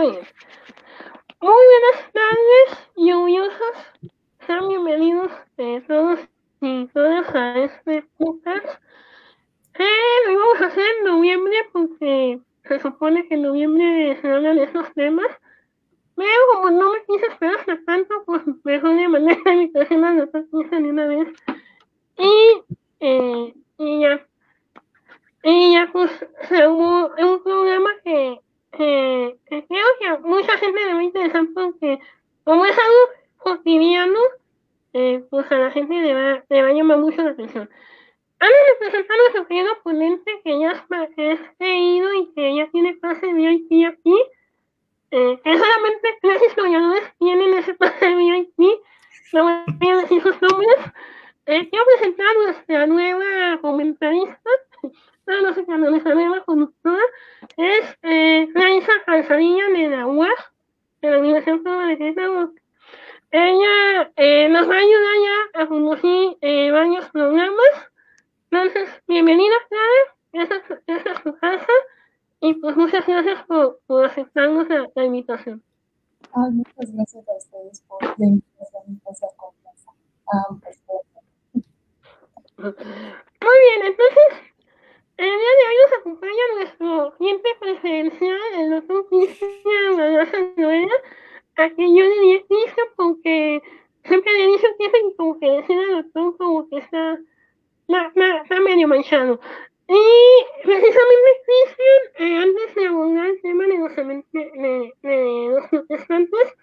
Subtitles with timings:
[0.00, 0.16] Muy
[1.42, 3.76] buenas tardes, lluviosos.
[4.46, 5.30] Sean bienvenidos
[5.86, 6.20] todos
[6.62, 8.66] y todas a este podcast.
[9.78, 9.84] Eh,
[10.24, 14.64] lo íbamos a hacer en noviembre porque se supone que en noviembre se hablan de
[14.64, 15.26] esos temas.
[16.16, 20.14] Pero como no me quise esperar hasta tanto, pues mejor de manera la invitación a
[20.14, 21.28] los de una vez.
[22.16, 22.62] Y,
[23.00, 24.26] eh, y ya.
[25.42, 26.10] Y ya pues
[26.50, 28.40] hubo un programa que,
[28.72, 32.00] que, que creo que mucha gente le va a interesar porque
[32.44, 34.18] como es algo cotidiano,
[34.92, 37.68] eh, pues a la gente le va, le va a llamar mucho la atención.
[38.38, 40.72] Antes de presentar a nuestro querido ponente que ya
[41.16, 44.16] es leído y que ya tiene pase de VIP aquí,
[45.10, 48.80] eh, que solamente tres historiadores tienen ese pase de VIP,
[49.32, 50.76] no voy a decir sus nombres,
[51.46, 54.50] eh, quiero presentar a nuestra nueva comentarista,
[55.54, 57.02] qué, nuestra nueva conductora,
[57.56, 60.52] es eh, Raisa Calzadilla de la UAS,
[61.02, 62.52] de la Universidad de Querétaro.
[63.30, 67.70] Ella eh, nos va a ayudar ya a conducir eh, varios programas.
[68.50, 70.44] Entonces, bienvenida, Clara.
[70.44, 71.72] Esa, esa es su casa.
[72.40, 75.62] Y pues muchas gracias por, por aceptarnos la, la invitación.
[76.32, 78.98] Ay, muchas gracias a ustedes por la invitación y.
[80.32, 80.80] Ah, pues,
[82.56, 84.49] Muy bien, entonces,
[85.20, 90.94] el día de hoy nos acompaña nuestro cliente preferencial, el doctor Cristian Noela,
[91.56, 93.62] a que yo le di Cristian porque
[94.04, 97.18] siempre le dije que es como que decir al doctor como que está,
[97.86, 99.38] está, está medio manchado.
[99.88, 106.54] Y precisamente Cristian, eh, antes de abordar el tema de los, de, de los protestantes,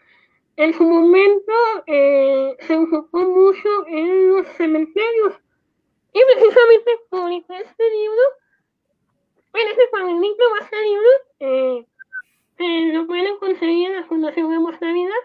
[0.55, 1.53] en su momento
[1.85, 5.35] eh, se enfocó mucho en los cementerios.
[6.13, 8.21] Y precisamente publicó este libro.
[9.57, 11.09] Bueno, este cuadernito va a ser libro.
[11.39, 11.85] Eh,
[12.59, 15.15] eh, lo pueden conseguir en la Fundación Vemos la Vida.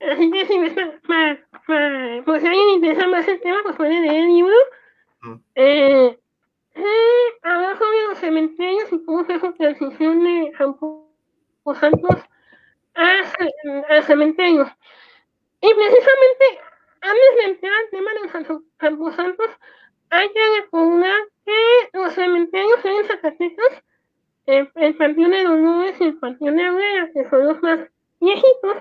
[0.00, 3.76] Así que si me está, para, para, pues si alguien interesa más el tema, pues
[3.76, 4.56] pueden leer el libro.
[5.54, 6.18] Eh,
[6.74, 10.52] eh, habla sobre los cementerios y cómo fue su transición de
[11.78, 12.16] Santos
[12.96, 13.22] a,
[13.90, 14.68] a cementerios.
[15.60, 16.60] Y precisamente
[17.00, 19.50] antes de entrar al tema de los camposantos,
[20.10, 23.82] hay que recordar que los cementerios en Zacatecas,
[24.46, 27.80] el, el Panteón de Nubes y el Panteón de Abrera, que son los más
[28.20, 28.76] viejitos,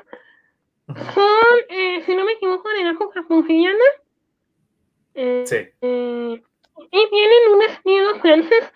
[1.14, 3.84] son, eh, si no me equivoco, de la época porfiriana.
[5.16, 5.56] Eh, Sí.
[5.82, 6.44] eh,
[6.92, 8.72] y tienen un estilo francés.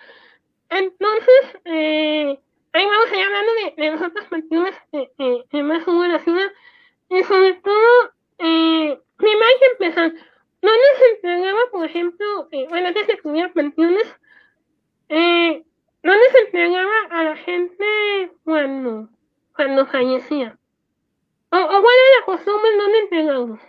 [0.69, 2.40] Entonces, eh,
[2.73, 6.19] ahí vamos a ir hablando de, de los otros panteones que, más hubo en la
[6.19, 6.51] ciudad.
[7.09, 10.13] Y sobre todo, eh, primero hay que empezar.
[10.61, 14.07] ¿Dónde se entregaba, por ejemplo, eh, bueno, antes de hubiera panteones,
[15.09, 15.63] eh,
[16.03, 19.09] ¿dónde se entregaba a la gente cuando,
[19.55, 20.57] cuando fallecía?
[21.51, 23.59] ¿O, o cuál la costumbre en dónde entregarlos?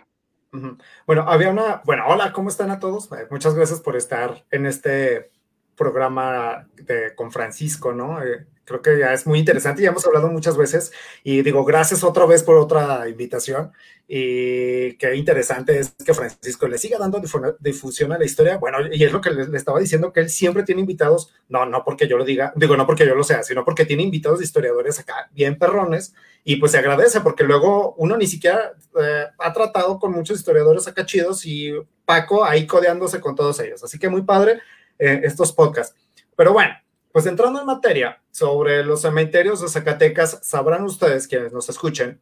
[0.53, 0.77] Ujú.
[1.07, 3.09] Bueno, había una, bueno, hola, ¿cómo están a todos?
[3.31, 5.31] Muchas gracias por estar en este
[5.75, 8.23] programa de, con Francisco, ¿no?
[8.23, 12.01] Eh, creo que ya es muy interesante, ya hemos hablado muchas veces y digo, gracias
[12.03, 13.73] otra vez por otra invitación
[14.07, 18.77] y qué interesante es que Francisco le siga dando difu- difusión a la historia, bueno,
[18.89, 21.83] y es lo que le, le estaba diciendo, que él siempre tiene invitados, no, no
[21.83, 24.45] porque yo lo diga, digo, no porque yo lo sea, sino porque tiene invitados de
[24.45, 26.13] historiadores acá bien perrones
[26.45, 30.87] y pues se agradece porque luego uno ni siquiera eh, ha tratado con muchos historiadores
[30.87, 31.73] acá chidos y
[32.05, 33.83] Paco ahí codeándose con todos ellos.
[33.83, 34.61] Así que muy padre
[35.03, 35.95] eh, estos podcasts.
[36.35, 36.73] Pero bueno,
[37.11, 42.19] pues entrando en materia sobre los cementerios de Zacatecas, sabrán ustedes quienes nos escuchen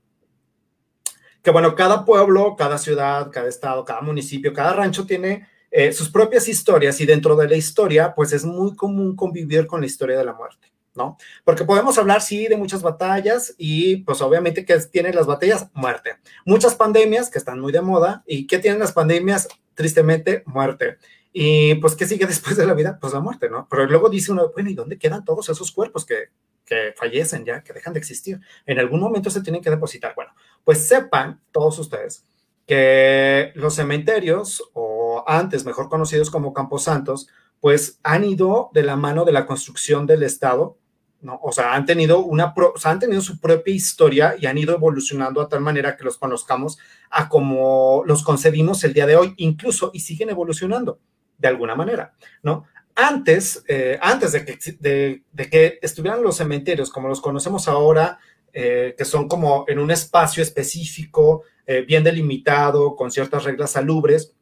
[1.41, 6.09] que bueno, cada pueblo, cada ciudad, cada estado, cada municipio, cada rancho tiene eh, sus
[6.09, 10.17] propias historias y dentro de la historia, pues es muy común convivir con la historia
[10.17, 10.71] de la muerte.
[10.93, 11.17] ¿no?
[11.45, 16.17] Porque podemos hablar, sí, de muchas batallas y pues obviamente que tienen las batallas, muerte.
[16.45, 19.47] Muchas pandemias que están muy de moda y ¿qué tienen las pandemias?
[19.73, 20.97] Tristemente, muerte.
[21.33, 22.97] Y pues, ¿qué sigue después de la vida?
[22.99, 23.67] Pues la muerte, ¿no?
[23.69, 26.29] Pero luego dice uno, bueno, ¿y dónde quedan todos esos cuerpos que,
[26.65, 28.39] que fallecen ya, que dejan de existir?
[28.65, 30.13] En algún momento se tienen que depositar.
[30.15, 30.31] Bueno,
[30.63, 32.25] pues sepan todos ustedes
[32.67, 37.27] que los cementerios, o antes mejor conocidos como camposantos,
[37.59, 40.77] pues han ido de la mano de la construcción del Estado
[41.21, 41.39] ¿no?
[41.43, 44.57] O sea, han tenido una, pro, o sea, han tenido su propia historia y han
[44.57, 46.79] ido evolucionando a tal manera que los conozcamos
[47.09, 50.99] a como los concebimos el día de hoy, incluso, y siguen evolucionando
[51.41, 52.67] de alguna manera, ¿no?
[52.95, 58.19] Antes, eh, antes de que, de, que, estuvieran los cementerios como los conocemos ahora,
[58.53, 64.35] eh, que son como en un espacio específico, eh, bien delimitado, con ciertas reglas salubres,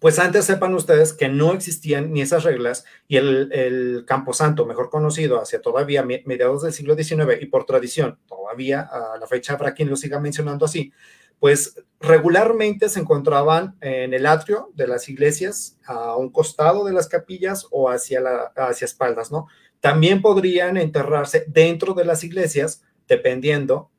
[0.00, 4.90] Pues antes sepan ustedes que no existían ni esas reglas y el, el Camposanto, mejor
[4.90, 9.74] conocido hacia todavía mediados del siglo XIX y por tradición, todavía a la fecha habrá
[9.74, 10.92] quien lo siga mencionando así,
[11.40, 17.08] pues regularmente se encontraban en el atrio de las iglesias, a un costado de las
[17.08, 19.48] capillas o hacia, la, hacia espaldas, ¿no?
[19.80, 23.90] También podrían enterrarse dentro de las iglesias, dependiendo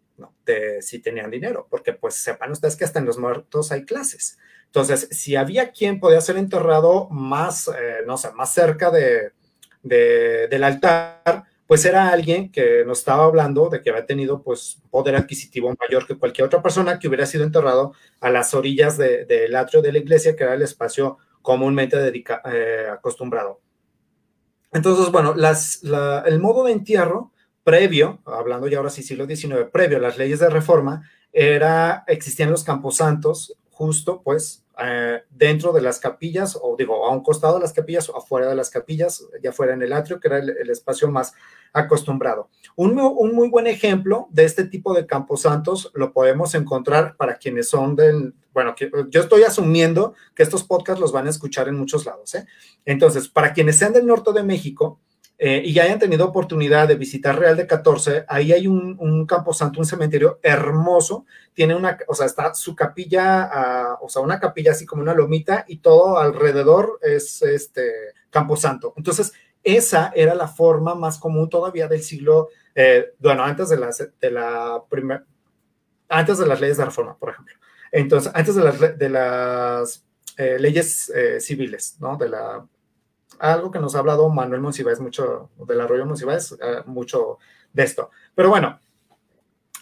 [0.46, 4.38] de si tenían dinero, porque pues sepan ustedes que hasta en los muertos hay clases.
[4.66, 9.32] Entonces, si había quien podía ser enterrado más, eh, no sé, más cerca de,
[9.82, 15.16] del altar, pues era alguien que nos estaba hablando de que había tenido pues poder
[15.16, 19.84] adquisitivo mayor que cualquier otra persona que hubiera sido enterrado a las orillas del atrio
[19.84, 21.96] de la iglesia, que era el espacio comúnmente
[22.52, 23.62] eh, acostumbrado.
[24.74, 25.84] Entonces, bueno, las,
[26.26, 27.34] el modo de entierro
[27.64, 32.50] previo, hablando ya ahora sí siglo XIX, previo a las leyes de reforma, era, existían
[32.50, 37.62] los camposantos justo pues eh, dentro de las capillas, o digo, a un costado de
[37.62, 40.70] las capillas o afuera de las capillas, ya fuera en el atrio, que era el,
[40.70, 41.34] espacio más
[41.74, 42.50] acostumbrado.
[42.76, 47.70] Un, un, muy buen ejemplo de este tipo de camposantos lo podemos encontrar para quienes
[47.70, 51.76] son del, bueno, que, yo estoy asumiendo que estos podcasts los van a escuchar en
[51.76, 52.46] muchos lados, ¿eh?
[52.86, 55.00] Entonces, para quienes sean del norte de México,
[55.42, 59.26] eh, y ya hayan tenido oportunidad de visitar Real de 14, ahí hay un, un
[59.26, 64.38] camposanto, un cementerio hermoso, tiene una, o sea, está su capilla, ah, o sea, una
[64.38, 67.90] capilla así como una lomita y todo alrededor es este
[68.30, 68.94] camposanto.
[68.98, 69.32] Entonces,
[69.64, 74.32] esa era la forma más común todavía del siglo, eh, bueno, antes de, las, de
[74.32, 75.24] la primera,
[76.10, 77.56] antes de las leyes de reforma, por ejemplo.
[77.94, 80.06] Entonces, antes de las, de las
[80.36, 81.10] eh, leyes
[81.40, 82.18] civiles, ¿no?
[82.18, 82.68] De la
[83.40, 87.38] algo que nos ha hablado Manuel Monsiváis mucho, del arroyo Monsiváis, eh, mucho
[87.74, 88.12] de esto.
[88.36, 88.80] Pero bueno,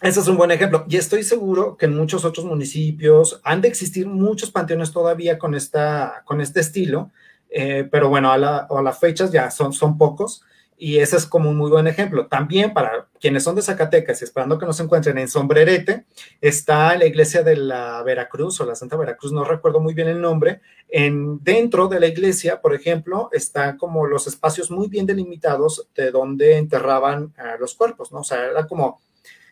[0.02, 0.86] ese es un buen ejemplo.
[0.88, 5.56] Y estoy seguro que en muchos otros municipios han de existir muchos panteones todavía con,
[5.56, 7.12] esta, con este estilo,
[7.50, 10.44] eh, pero bueno, a, la, a las fechas ya son, son pocos
[10.78, 12.28] y ese es como un muy buen ejemplo.
[12.28, 16.06] También para quienes son de Zacatecas y esperando que nos encuentren en Sombrerete,
[16.40, 20.22] está la iglesia de la Veracruz o la Santa Veracruz, no recuerdo muy bien el
[20.22, 20.62] nombre.
[20.90, 26.12] En, dentro de la iglesia, por ejemplo, están como los espacios muy bien delimitados de
[26.12, 28.20] donde enterraban los cuerpos, ¿no?
[28.20, 29.02] O sea, era como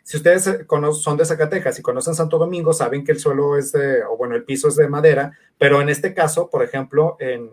[0.05, 0.47] si ustedes
[1.01, 4.35] son de Zacatecas y conocen Santo Domingo, saben que el suelo es de, o bueno,
[4.35, 7.49] el piso es de madera, pero en este caso, por ejemplo, en,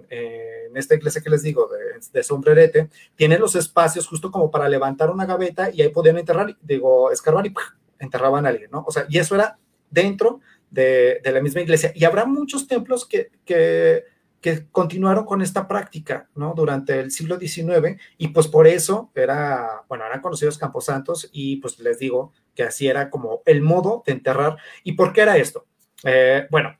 [0.77, 1.69] esta iglesia que les digo,
[2.13, 6.57] de, sombrerete, tienen los espacios justo como para levantar una gaveta y ahí podían enterrar,
[6.63, 7.55] digo, escarbar y
[7.99, 8.85] enterraban a alguien, ¿no?
[8.87, 9.59] O sea, y eso era
[9.91, 10.41] dentro
[10.71, 11.93] de, la misma iglesia.
[11.95, 14.05] Y habrá muchos templos que, que
[14.43, 16.53] que continuaron con esta práctica, ¿no?
[16.55, 21.79] Durante el siglo XIX y pues por eso era, bueno, eran conocidos camposantos y pues
[21.79, 24.57] les digo que así era como el modo de enterrar.
[24.83, 25.67] ¿Y por qué era esto?
[26.05, 26.77] Eh, bueno,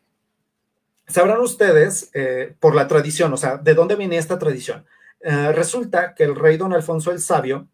[1.07, 4.87] sabrán ustedes eh, por la tradición, o sea, ¿de dónde viene esta tradición?
[5.21, 7.69] Eh, resulta que el rey don Alfonso el Sabio,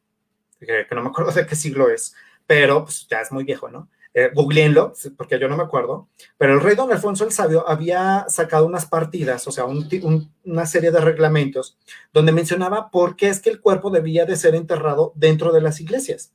[0.60, 2.14] que no me acuerdo de qué siglo es,
[2.46, 3.88] pero pues ya es muy viejo, ¿no?
[4.14, 8.26] eh, googleenlo, porque yo no me acuerdo, pero el rey don Alfonso el Sabio había
[8.28, 11.78] sacado unas partidas, o sea, una serie de reglamentos,
[12.12, 15.80] donde mencionaba por qué es que el cuerpo debía de ser enterrado dentro de las
[15.80, 16.32] iglesias.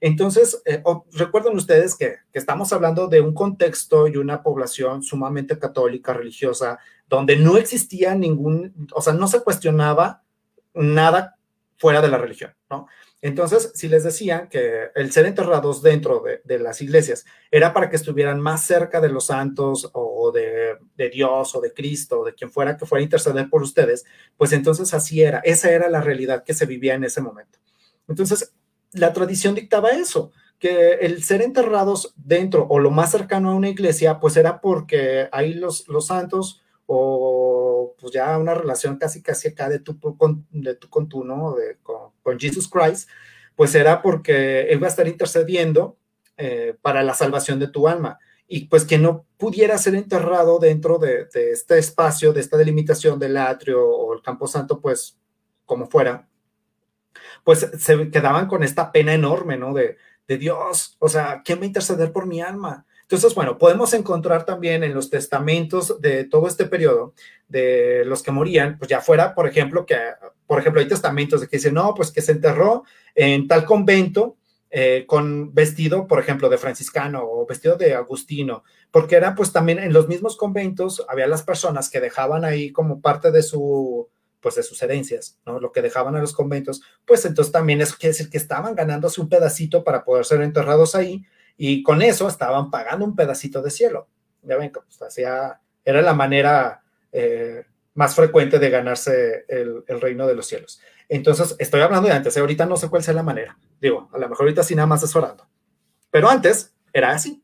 [0.00, 0.82] Entonces, eh,
[1.12, 6.78] recuerden ustedes que, estamos hablando de un contexto y una población sumamente católica, religiosa,
[7.08, 10.22] donde no existía ningún, o sea, no se cuestionaba
[10.74, 11.36] nada
[11.78, 12.86] fuera de la religión, ¿no?
[13.22, 17.96] Entonces, si les decía que el ser enterrados dentro de, las iglesias era para que
[17.96, 20.76] estuvieran más cerca de los santos o de,
[21.10, 24.04] Dios o de Cristo o de quien fuera que fuera a interceder por ustedes,
[24.36, 27.58] pues entonces así era, esa era la realidad que se vivía en ese momento.
[28.06, 28.54] Entonces,
[28.96, 33.68] la tradición dictaba eso, que el ser enterrados dentro o lo más cercano a una
[33.68, 39.48] iglesia, pues era porque ahí los, los santos o pues ya una relación casi casi
[39.48, 41.54] acá de tú con, de tú con ¿no?
[41.54, 43.08] De, con, con, Jesus Christ,
[43.54, 45.98] pues era porque él va a estar intercediendo
[46.36, 48.18] eh, para la salvación de tu alma.
[48.48, 53.18] Y pues que no pudiera ser enterrado dentro de, de, este espacio, de esta delimitación
[53.18, 55.18] del atrio o el campo santo, pues
[55.64, 56.28] como fuera,
[57.46, 59.72] pues se quedaban con esta pena enorme, ¿no?
[59.72, 62.84] De, de Dios, o sea, ¿quién va a interceder por mi alma?
[63.02, 67.14] Entonces, bueno, podemos encontrar también en los testamentos de todo este periodo
[67.46, 69.96] de los que morían, pues ya fuera, por ejemplo, que,
[70.44, 72.82] por ejemplo, hay testamentos de que dicen, no, pues que se enterró
[73.14, 74.38] en tal convento
[74.68, 79.78] eh, con vestido, por ejemplo, de franciscano o vestido de agustino, porque era pues también
[79.78, 84.08] en los mismos conventos había las personas que dejaban ahí como parte de su
[84.40, 85.60] pues de sus herencias, ¿no?
[85.60, 89.20] Lo que dejaban a los conventos, pues entonces también eso quiere decir que estaban ganándose
[89.20, 91.24] un pedacito para poder ser enterrados ahí
[91.56, 94.08] y con eso estaban pagando un pedacito de cielo.
[94.42, 97.64] Ya ven, pues hacía, era la manera eh,
[97.94, 100.80] más frecuente de ganarse el, reino de los cielos.
[101.08, 102.40] Entonces, estoy hablando de antes, ¿eh?
[102.40, 103.58] ahorita no sé cuál sea la manera.
[103.80, 105.48] Digo, a lo mejor ahorita sí nada más es orando.
[106.10, 107.42] Pero antes era así.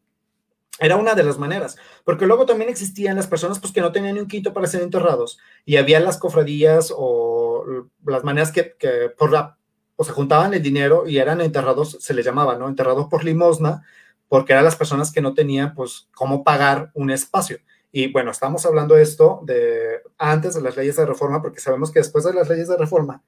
[0.82, 4.14] Era una de las maneras, porque luego también existían las personas pues, que no tenían
[4.14, 7.64] ni un quinto para ser enterrados y había las cofradías o
[8.04, 8.74] las maneras que,
[9.16, 9.56] por la,
[9.94, 12.66] o se juntaban el dinero y eran enterrados, se les llamaba, ¿no?
[12.66, 13.84] Enterrados por limosna,
[14.28, 17.58] porque eran las personas que no tenían pues cómo pagar un espacio.
[17.92, 21.92] Y bueno, estamos hablando de esto de antes de las leyes de reforma, porque sabemos
[21.92, 23.22] que después de las leyes de reforma,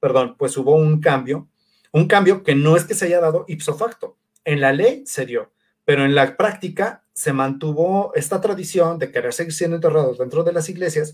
[0.00, 1.46] perdón, pues hubo un cambio,
[1.92, 4.16] un cambio que no es que se haya dado ipso facto.
[4.44, 5.52] En la ley se dio,
[5.84, 10.52] pero en la práctica se mantuvo esta tradición de querer seguir siendo enterrados dentro de
[10.52, 11.12] las iglesias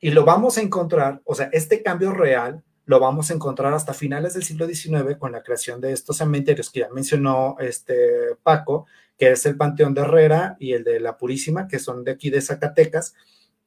[0.00, 3.94] y lo vamos a encontrar, o sea, este cambio real lo vamos a encontrar hasta
[3.94, 8.86] finales del siglo XIX con la creación de estos cementerios que ya mencionó este Paco,
[9.16, 12.30] que es el Panteón de Herrera y el de la Purísima, que son de aquí
[12.30, 13.14] de Zacatecas,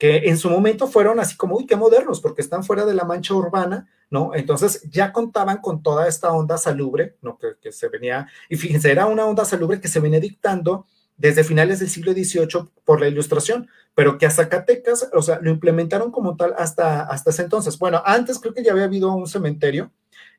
[0.03, 3.05] que en su momento fueron así como, uy, qué modernos, porque están fuera de la
[3.05, 4.35] mancha urbana, ¿no?
[4.35, 7.37] Entonces ya contaban con toda esta onda salubre, ¿no?
[7.37, 11.45] Que, que se venía, y fíjense, era una onda salubre que se venía dictando desde
[11.45, 16.11] finales del siglo XVIII por la ilustración, pero que a Zacatecas, o sea, lo implementaron
[16.11, 17.79] como tal hasta, hasta ese entonces.
[17.79, 19.93] Bueno, antes creo que ya había habido un cementerio,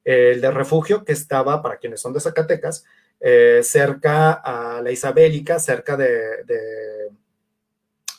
[0.04, 2.84] el de refugio, que estaba, para quienes son de Zacatecas,
[3.18, 7.08] eh, cerca a la Isabélica, cerca de, de,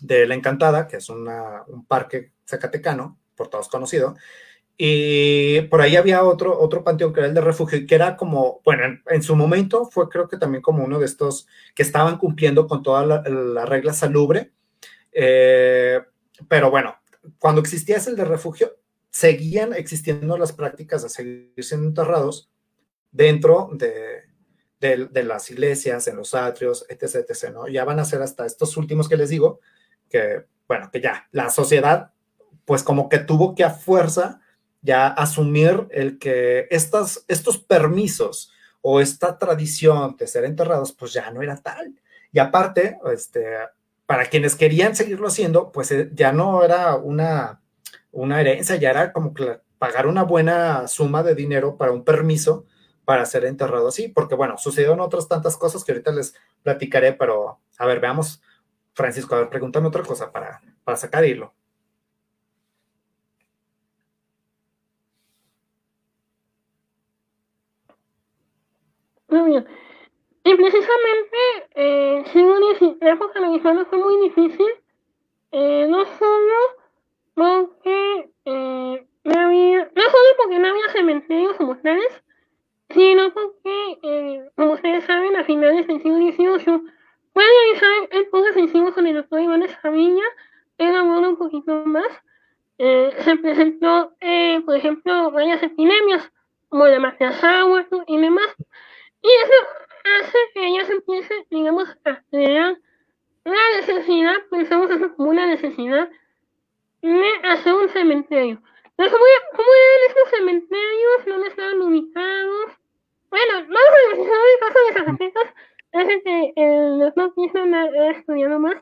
[0.02, 4.16] de, La Encantada, que es un parque zacatecano, por todos conocido,
[4.78, 8.18] y por ahí había otro, otro panteón que era el de refugio, y que era
[8.18, 12.18] como, bueno, en, su momento fue creo que también como uno de estos que estaban
[12.18, 14.52] cumpliendo con toda la, la regla salubre.
[15.14, 16.02] Eh,
[16.50, 16.98] pero bueno,
[17.40, 18.76] cuando existía ese el de refugio,
[19.10, 22.50] seguían existiendo las prácticas de seguir siendo enterrados
[23.12, 24.24] dentro de,
[24.82, 27.56] de, las iglesias, en los atrios, etc, etc.
[27.72, 29.62] Ya van a ser hasta estos últimos que les digo,
[30.16, 32.12] que, bueno, que ya la sociedad,
[32.64, 34.40] pues como que tuvo que a fuerza
[34.82, 41.32] ya asumir el que estas, estos permisos o esta tradición de ser enterrados, pues ya
[41.32, 42.00] no era tal.
[42.32, 43.46] Y aparte, este,
[44.06, 47.62] para quienes querían seguirlo haciendo, pues eh, ya no era una,
[48.12, 52.66] una herencia, ya era como que pagar una buena suma de dinero para un permiso
[53.04, 57.60] para ser enterrado así, porque bueno, sucedieron otras tantas cosas que ahorita les platicaré, pero
[57.78, 58.42] a ver, veamos,
[58.96, 61.54] Francisco, a ver, pregúntame otra cosa para, para sacar hilo.
[69.28, 69.68] Muy bien.
[70.44, 71.38] Y precisamente,
[71.76, 74.68] eh, según la época mexicana fue muy difícil,
[75.52, 76.56] eh, no solo
[77.34, 81.76] porque eh, no había, no solo porque no había cementerios como
[82.90, 86.95] sino porque, eh, como ustedes saben, a finales del siglo XVIII
[87.36, 90.24] fue realizar el poco sencillo con el doctor Iván Escamilla,
[90.78, 92.08] elaboró un poquito más.
[92.78, 96.32] Eh, se presentó, eh, por ejemplo, varias epidemias,
[96.70, 98.48] como la mafiasawa y demás.
[99.22, 99.54] Y eso
[100.22, 102.78] hace que ella se empiece, digamos, a crear
[103.44, 106.10] la necesidad, pensamos eso como una necesidad,
[107.02, 108.62] de hacer un cementerio.
[108.98, 109.20] Entonces,
[109.52, 111.26] ¿cómo, eran estos cementerios?
[111.26, 112.72] ¿Dónde estaban ubicados?
[113.30, 115.54] Bueno, vamos a analizar el caso de Zacatecas,
[115.98, 118.76] hace que eh, los no quieran haber estudiado más,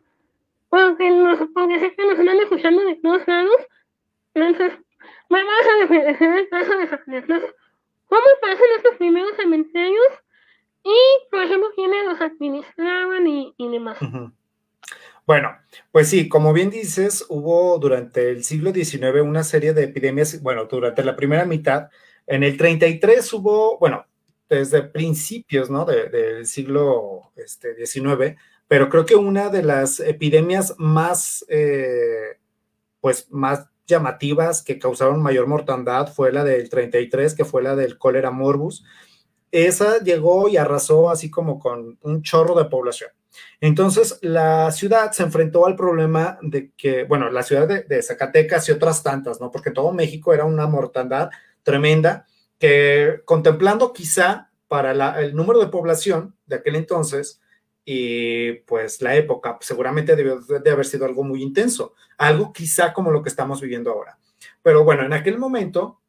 [0.70, 3.56] porque, nos, porque sé que nos están escuchando de todos lados.
[4.34, 4.74] Entonces,
[5.30, 7.44] vamos a analizar el caso de Zacatecas.
[8.08, 10.08] ¿Cómo pasan estos primeros cementerios?
[10.84, 14.02] Y, por ejemplo, quiénes los administraban y, y demás.
[14.02, 14.32] Uh -huh.
[15.26, 15.56] Bueno,
[15.92, 20.66] pues sí, como bien dices, hubo durante el siglo XIX una serie de epidemias, bueno,
[20.66, 21.90] durante la primera mitad,
[22.28, 24.06] en el 33 hubo, bueno,
[24.54, 25.86] desde principios, ¿no?
[25.86, 28.36] De, del siglo este, XIX,
[28.68, 32.38] pero creo que una de las epidemias más, eh,
[33.02, 37.98] pues, más llamativas que causaron mayor mortandad fue la del 33, que fue la del
[37.98, 38.84] cólera morbus,
[39.52, 43.12] esa llegó y arrasó así como con un chorro de población.
[43.60, 48.68] Entonces, la ciudad se enfrentó al problema de que, bueno, la ciudad de, de, Zacatecas
[48.70, 49.52] y otras tantas, ¿no?
[49.52, 51.30] Porque todo México era una mortandad
[51.64, 52.26] tremenda
[52.64, 57.42] que contemplando quizá para el número de población de aquel entonces
[57.84, 63.12] y pues la época, seguramente debió de haber sido algo muy intenso, algo quizá como
[63.12, 64.18] lo que estamos viviendo ahora.
[64.62, 66.00] Pero bueno, en aquel momento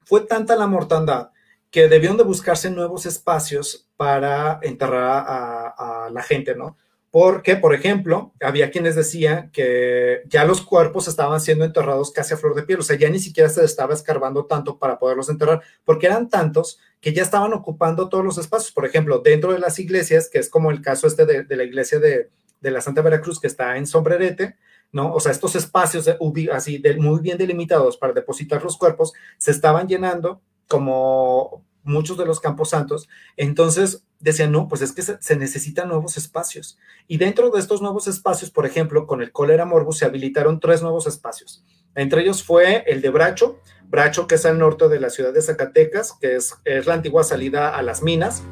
[0.00, 1.30] fue tanta la mortandad
[1.70, 6.76] que debieron de buscarse nuevos espacios para enterrar a, la gente, ¿no?
[7.12, 12.38] Porque, por ejemplo, había quienes decían que ya los cuerpos estaban siendo enterrados casi a
[12.38, 15.60] flor de piel, o sea, ya ni siquiera se estaba escarbando tanto para poderlos enterrar,
[15.84, 18.72] porque eran tantos que ya estaban ocupando todos los espacios.
[18.72, 21.98] Por ejemplo, dentro de las iglesias, que es como el caso este de, la iglesia
[21.98, 22.30] de,
[22.62, 24.56] la Santa Veracruz, que está en Sombrerete,
[24.90, 25.12] ¿no?
[25.12, 26.08] O sea, estos espacios
[26.50, 32.40] así muy bien delimitados para depositar los cuerpos se estaban llenando como muchos de los
[32.40, 33.08] campos santos.
[33.36, 36.78] Entonces decían, no, pues es que se, necesitan nuevos espacios.
[37.08, 40.82] Y dentro de estos nuevos espacios, por ejemplo, con el cólera morbus se habilitaron tres
[40.82, 41.64] nuevos espacios.
[41.94, 45.42] Entre ellos fue el de Bracho, Bracho que es al norte de la ciudad de
[45.42, 48.42] Zacatecas, que es, es la antigua salida a las minas.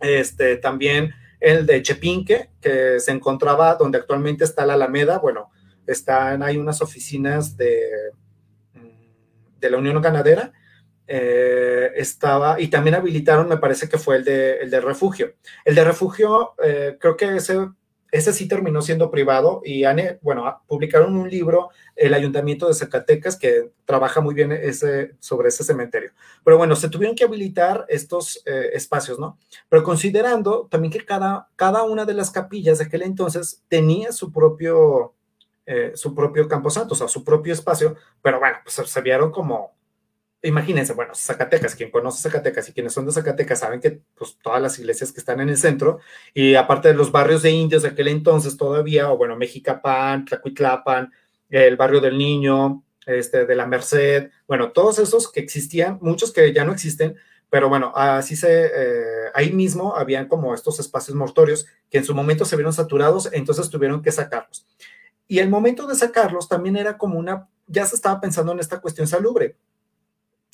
[0.00, 5.18] Este, también el de Chepinque, que se encontraba donde actualmente está la Alameda.
[5.18, 5.50] Bueno,
[5.86, 7.80] están, hay unas oficinas de,
[8.74, 10.52] mm, de la Unión Ganadera
[11.10, 15.32] eh, estaba, y también habilitaron, me parece que fue el de, el de refugio.
[15.64, 17.56] El de refugio, eh, creo que ese,
[18.12, 19.84] ese sí terminó siendo privado y
[20.20, 25.64] bueno, publicaron un libro, el Ayuntamiento de Zacatecas, que trabaja muy bien ese, sobre ese
[25.64, 26.12] cementerio.
[26.44, 29.38] Pero bueno, se tuvieron que habilitar estos eh, espacios, ¿no?
[29.70, 34.30] Pero considerando también que cada, cada una de las capillas de aquel entonces tenía su
[34.30, 35.14] propio,
[35.94, 39.77] su propio camposanto, o sea, su propio espacio, pero bueno, pues se vieron como
[40.42, 44.62] imagínense, bueno, Zacatecas, quien conoce Zacatecas y quienes son de Zacatecas saben que pues, todas
[44.62, 45.98] las iglesias que están en el centro,
[46.32, 51.12] y aparte de los barrios de indios de aquel entonces todavía, o bueno, Mexicapán, Tlacuitlapan,
[51.48, 56.52] el barrio del Niño, este, de la Merced, bueno, todos esos que existían, muchos que
[56.52, 57.16] ya no existen,
[57.50, 62.14] pero bueno, así se, eh, ahí mismo habían como estos espacios mortorios que en su
[62.14, 64.66] momento se vieron saturados, entonces tuvieron que sacarlos.
[65.26, 68.80] Y el momento de sacarlos también era como una, ya se estaba pensando en esta
[68.80, 69.56] cuestión salubre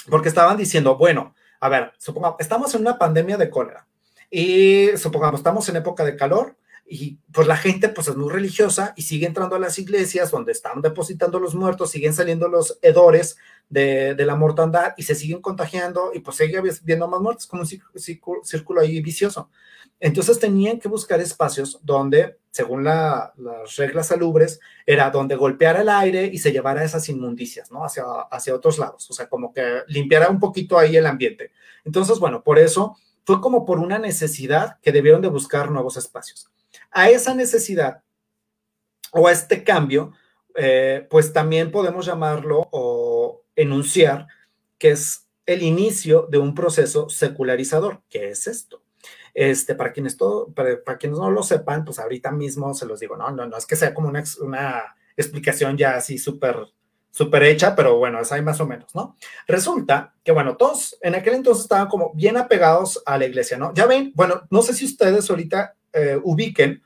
[0.08, 3.86] porque estaban diciendo, bueno, a ver, supongamos, estamos en una pandemia de cólera
[4.30, 6.56] y supongamos, estamos en época de calor
[6.86, 10.52] y pues la gente pues es muy religiosa y sigue entrando a las iglesias donde
[10.52, 13.36] están depositando los muertos, siguen saliendo los hedores
[13.68, 18.44] de, la mortandad y se siguen contagiando y pues sigue viendo más muertos como un
[18.44, 19.50] círculo ahí vicioso.
[19.98, 23.32] Entonces tenían que buscar espacios donde, según las
[23.76, 27.84] reglas salubres, era donde golpeara el aire y se llevara esas inmundicias, ¿no?
[27.84, 31.52] Hacia, hacia otros lados, o sea, como que limpiara un poquito ahí el ambiente.
[31.84, 36.50] Entonces, bueno, por eso fue como por una necesidad que debieron de buscar nuevos espacios.
[36.90, 38.02] A esa necesidad
[39.12, 40.12] o a este cambio,
[40.56, 44.26] eh, pues también podemos llamarlo o enunciar
[44.78, 48.02] que es el inicio de un proceso secularizador.
[48.08, 48.82] ¿Qué es esto?
[49.34, 53.16] Este, para quienes todo, para, quienes no lo sepan, pues ahorita mismo se los digo,
[53.16, 56.68] no, no, no es que sea como una, una explicación ya así súper
[57.14, 59.16] súper hecha, pero bueno, es ahí más o menos, ¿no?
[59.46, 63.72] Resulta que, bueno, todos en aquel entonces estaban como bien apegados a la iglesia, ¿no?
[63.72, 66.82] Ya ven, bueno, no sé si ustedes ahorita eh, ubiquen,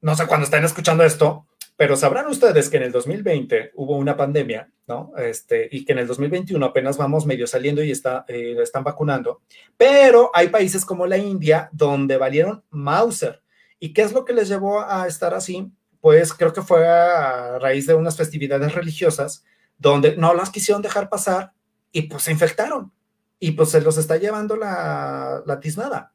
[0.00, 1.46] no sé cuándo están escuchando esto,
[1.80, 5.12] pero sabrán ustedes que en el 2020 hubo una pandemia, ¿no?
[5.16, 9.40] Este, y que en el 2021 apenas vamos medio saliendo y está, eh, están vacunando,
[9.78, 13.42] pero hay países como la India donde valieron Mauser.
[13.78, 15.72] ¿Y qué es lo que les llevó a estar así?
[16.02, 19.42] Pues creo que fue a raíz de unas festividades religiosas
[19.78, 21.54] donde no las quisieron dejar pasar
[21.92, 22.92] y pues se infectaron.
[23.38, 26.12] Y pues se los está llevando la, la tiznada.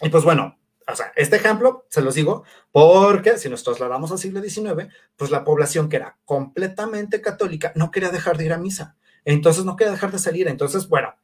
[0.00, 4.18] Y pues bueno, o sea, este ejemplo se los digo porque si nos trasladamos al
[4.18, 8.58] siglo XIX, pues la población que era completamente católica no quería dejar de ir a
[8.58, 11.14] misa, entonces no quería dejar de salir, entonces, bueno,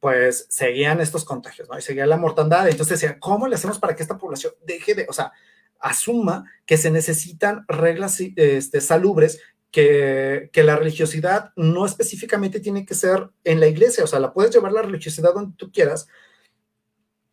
[0.00, 1.78] pues seguían estos contagios, ¿no?
[1.78, 5.06] Y seguía la mortandad, entonces decía, ¿cómo le hacemos para que esta población deje de,
[5.08, 5.32] o sea,
[5.80, 12.94] asuma que se necesitan reglas este, salubres que, que, la religiosidad no específicamente tiene que
[12.94, 16.08] ser en la iglesia, o sea, la puedes llevar la religiosidad donde tú quieras,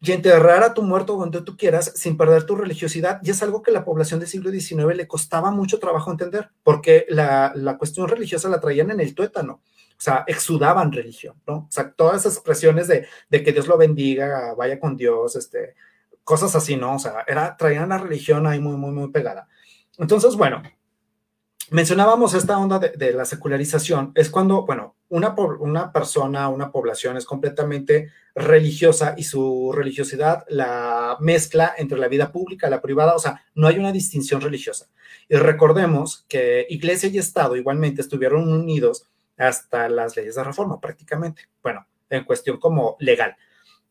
[0.05, 3.19] y enterrar a tu muerto donde tú quieras sin perder tu religiosidad.
[3.23, 7.05] Y es algo que la población del siglo XIX le costaba mucho trabajo entender, porque
[7.09, 9.61] la, la cuestión religiosa la traían en el tuétano.
[9.97, 11.55] O sea, exudaban religión, ¿no?
[11.55, 15.75] O sea, todas esas expresiones de, de que Dios lo bendiga, vaya con Dios, este,
[16.23, 16.95] cosas así, ¿no?
[16.95, 19.47] O sea, era, traían la religión ahí muy, muy, muy pegada.
[19.97, 20.61] Entonces, bueno,
[21.71, 27.25] mencionábamos esta onda de, la secularización, es cuando, bueno, una, una persona, una población es
[27.25, 33.19] completamente religiosa y su religiosidad la mezcla entre la vida pública y la privada, o
[33.19, 34.87] sea, no hay una distinción religiosa.
[35.29, 41.49] Y recordemos que iglesia y Estado igualmente estuvieron unidos hasta las leyes de reforma prácticamente,
[41.63, 43.35] bueno, en cuestión como legal.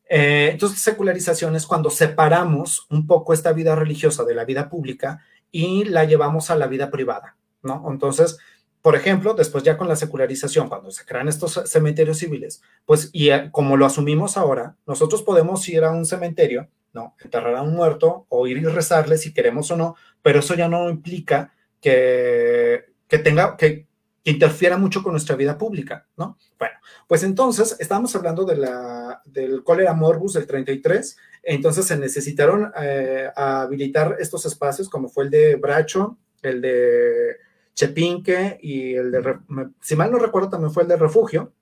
[0.08, 5.22] Eh, entonces, secularización es cuando separamos un poco esta vida religiosa de la vida pública
[5.50, 7.36] y la llevamos a la vida privada.
[7.64, 7.84] ¿No?
[7.90, 8.38] Entonces,
[8.82, 13.30] por ejemplo, después ya con la secularización, cuando se crean estos cementerios civiles, pues y
[13.30, 17.16] eh, como lo asumimos ahora, nosotros podemos ir a un cementerio, ¿no?
[17.24, 20.68] Enterrar a un muerto o ir y rezarle si queremos o no, pero eso ya
[20.68, 23.86] no implica que, que tenga, que,
[24.24, 26.38] interfiera mucho con nuestra vida pública, ¿no?
[26.58, 26.74] Bueno,
[27.06, 33.30] pues entonces estamos hablando de la, del cólera morbus del 33, entonces se necesitaron eh,
[33.36, 37.36] habilitar estos espacios como fue el de Bracho, el de
[37.74, 39.38] Chepinque y el de,
[39.80, 41.52] si mal no recuerdo, también fue el de Refugio.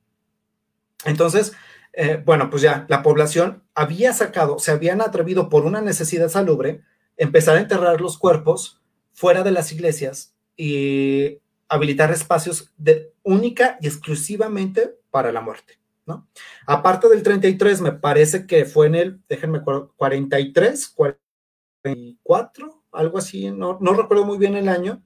[1.04, 1.52] Entonces,
[1.92, 6.82] eh, bueno, pues ya la población había sacado, se habían atrevido por una necesidad salubre,
[7.16, 8.80] empezar a enterrar los cuerpos
[9.12, 16.28] fuera de las iglesias y habilitar espacios de única y exclusivamente para la muerte, ¿no?
[16.66, 23.50] Aparte del 33, me parece que fue en el, déjenme acuerdo, 43, 44, algo así,
[23.50, 25.02] no, no recuerdo muy bien el año.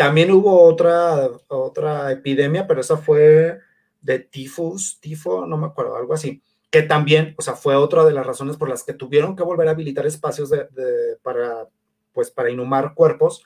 [0.00, 3.58] También hubo otra, otra epidemia, pero esa fue
[4.00, 8.14] de tifus, tifo, no me acuerdo, algo así, que también, o sea, fue otra de
[8.14, 10.66] las razones por las que tuvieron que volver a habilitar espacios de,
[11.22, 11.68] para,
[12.14, 13.44] pues, para inhumar cuerpos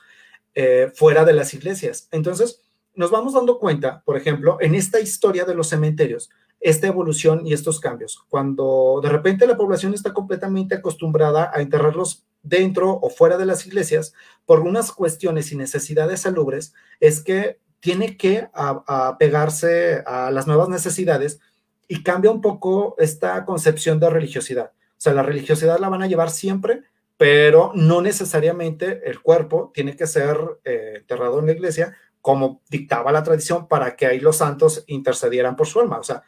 [0.53, 2.07] eh, fuera de las iglesias.
[2.13, 2.61] Entonces,
[2.93, 6.29] nos vamos dando cuenta, por ejemplo, en esta historia de los cementerios,
[6.61, 8.23] esta evolución y estos cambios.
[8.29, 13.65] Cuando de repente la población está completamente acostumbrada a enterrarlos dentro o fuera de las
[13.65, 14.13] iglesias
[14.45, 21.39] por unas cuestiones y necesidades salubres, es que tiene que apegarse a, las nuevas necesidades
[21.87, 24.71] y cambia un poco esta concepción de religiosidad.
[24.73, 26.83] O sea, la religiosidad la van a llevar siempre,
[27.17, 33.11] pero no necesariamente el cuerpo tiene que ser eh, enterrado en la iglesia como dictaba
[33.11, 35.99] la tradición para que ahí los santos intercedieran por su alma.
[35.99, 36.23] O sea,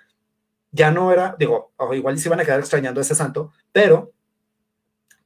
[0.72, 4.14] ya no era, digo, igual se iban a quedar extrañando a ese santo, pero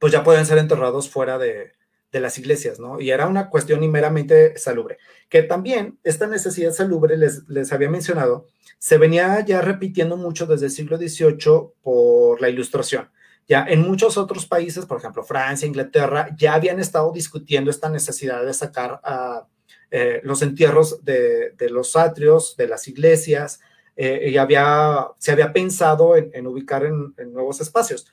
[0.02, 1.74] pues ya pueden ser enterrados fuera de,
[2.10, 3.00] de las iglesias, ¿no?
[3.00, 8.48] Y era una cuestión meramente salubre, que también esta necesidad salubre, les, les había mencionado,
[8.80, 13.12] se venía ya repitiendo mucho desde el siglo XVIII por la ilustración.
[13.46, 18.44] Ya en muchos otros países, por ejemplo, Francia, Inglaterra, ya habían estado discutiendo esta necesidad
[18.44, 19.46] de sacar a
[19.92, 23.60] eh, los entierros de, de, los atrios, de las iglesias,
[23.94, 28.12] eh, y había, se había pensado en, ubicar en nuevos espacios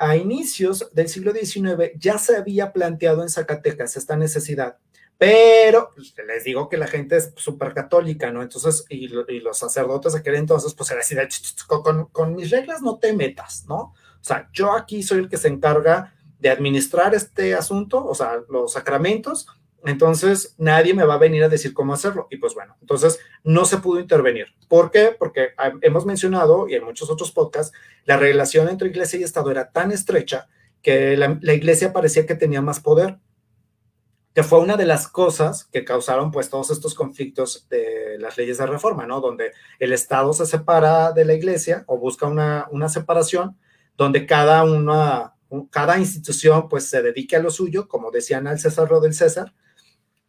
[0.00, 4.78] a inicios del siglo XIX ya se había planteado en Zacatecas esta necesidad,
[5.18, 8.42] pero pues, les digo que la gente es súper católica, ¿no?
[8.42, 11.14] Entonces, y, los sacerdotes de aquel entonces, pues era así,
[11.66, 13.76] con, con mis reglas no te metas, ¿no?
[13.76, 18.40] O sea, yo aquí soy el que se encarga de administrar este asunto, o sea,
[18.48, 19.46] los sacramentos,
[19.84, 22.26] entonces, nadie me va a venir a decir cómo hacerlo.
[22.30, 24.48] Y pues bueno, entonces no se pudo intervenir.
[24.68, 25.14] ¿Por qué?
[25.18, 25.50] Porque
[25.82, 29.92] hemos mencionado, y en muchos otros podcasts, la relación entre iglesia y Estado era tan
[29.92, 30.48] estrecha
[30.82, 33.18] que la, iglesia parecía que tenía más poder,
[34.34, 38.58] que fue una de las cosas que causaron pues todos estos conflictos de las leyes
[38.58, 39.20] de reforma, ¿no?
[39.20, 43.58] Donde el Estado se separa de la iglesia o busca una, una separación,
[43.96, 45.34] donde cada una,
[45.70, 49.52] cada institución pues se dedique a lo suyo, como decían al César lo del César,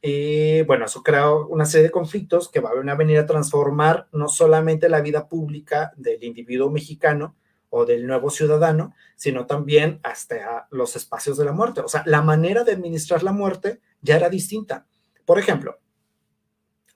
[0.01, 4.27] y bueno, eso crea una serie de conflictos que van a venir a transformar no
[4.29, 7.35] solamente la vida pública del individuo mexicano
[7.69, 11.81] o del nuevo ciudadano, sino también hasta los espacios de la muerte.
[11.81, 14.87] O sea, la manera de administrar la muerte ya era distinta.
[15.23, 15.79] Por ejemplo,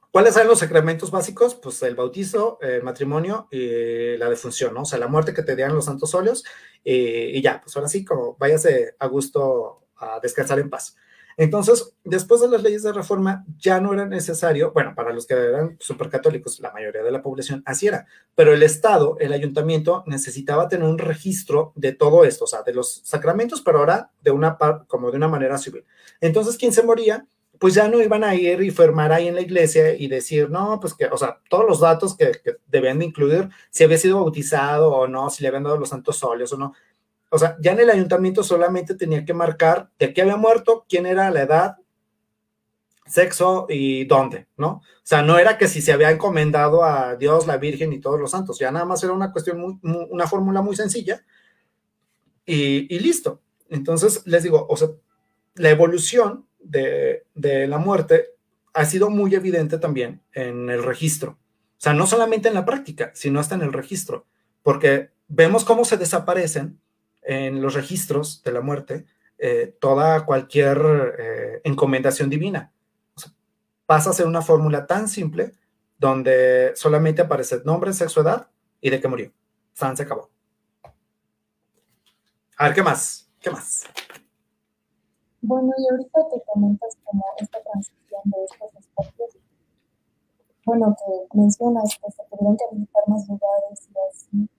[0.10, 1.54] ¿cuáles eran los sacramentos básicos?
[1.54, 4.82] Pues el bautizo, el matrimonio y la defunción, ¿no?
[4.82, 6.44] O sea, la muerte que te dieran los santos óleos
[6.84, 10.98] y, y ya, pues ahora sí, como váyase a gusto a descansar en paz.
[11.38, 15.34] Entonces, después de las leyes de reforma, ya no era necesario, bueno, para los que
[15.34, 20.70] eran supercatólicos, la mayoría de la población así era, pero el Estado, el ayuntamiento, necesitaba
[20.70, 24.58] tener un registro de todo esto, o sea, de los sacramentos, pero ahora de una
[24.88, 25.84] como de una manera civil.
[26.22, 27.28] Entonces, ¿quién se moría?
[27.60, 30.80] Pues ya no iban a ir y firmar ahí en la iglesia y decir, no,
[30.80, 34.22] pues que, o sea, todos los datos que, que debían de incluir, si había sido
[34.22, 36.74] bautizado o no, si le habían dado los santos óleos o no,
[37.36, 41.06] o sea, ya en el ayuntamiento solamente tenía que marcar de qué había muerto, quién
[41.06, 41.76] era la edad,
[43.06, 44.70] sexo y dónde, ¿no?
[44.70, 48.18] O sea, no era que si se había encomendado a Dios, la Virgen y todos
[48.18, 51.26] los santos, ya nada más era una cuestión, muy, una fórmula muy sencilla
[52.46, 53.42] y, y, listo.
[53.70, 54.88] Entonces, les digo, o sea,
[55.56, 58.30] la evolución de, de la muerte
[58.74, 61.32] ha sido muy evidente también en el registro.
[61.32, 64.26] O sea, no solamente en la práctica, sino hasta en el registro,
[64.64, 66.80] porque vemos cómo se desaparecen
[67.26, 69.06] en los registros de la muerte
[69.38, 72.72] eh, toda cualquier eh, encomendación divina.
[73.16, 73.32] O sea,
[73.86, 75.54] pasa a ser una fórmula tan simple
[75.98, 78.48] donde solamente aparece nombre, sexo, edad
[78.80, 79.32] y de qué murió.
[79.74, 80.30] San se acabó.
[82.58, 83.30] A ver, ¿qué más?
[83.42, 83.84] ¿Qué más?
[85.42, 89.38] Bueno, y ahorita te comentas como esta transición de estos espacios.
[90.66, 94.50] Bueno, que mencionas que se tuvieron que visitar más lugares y así.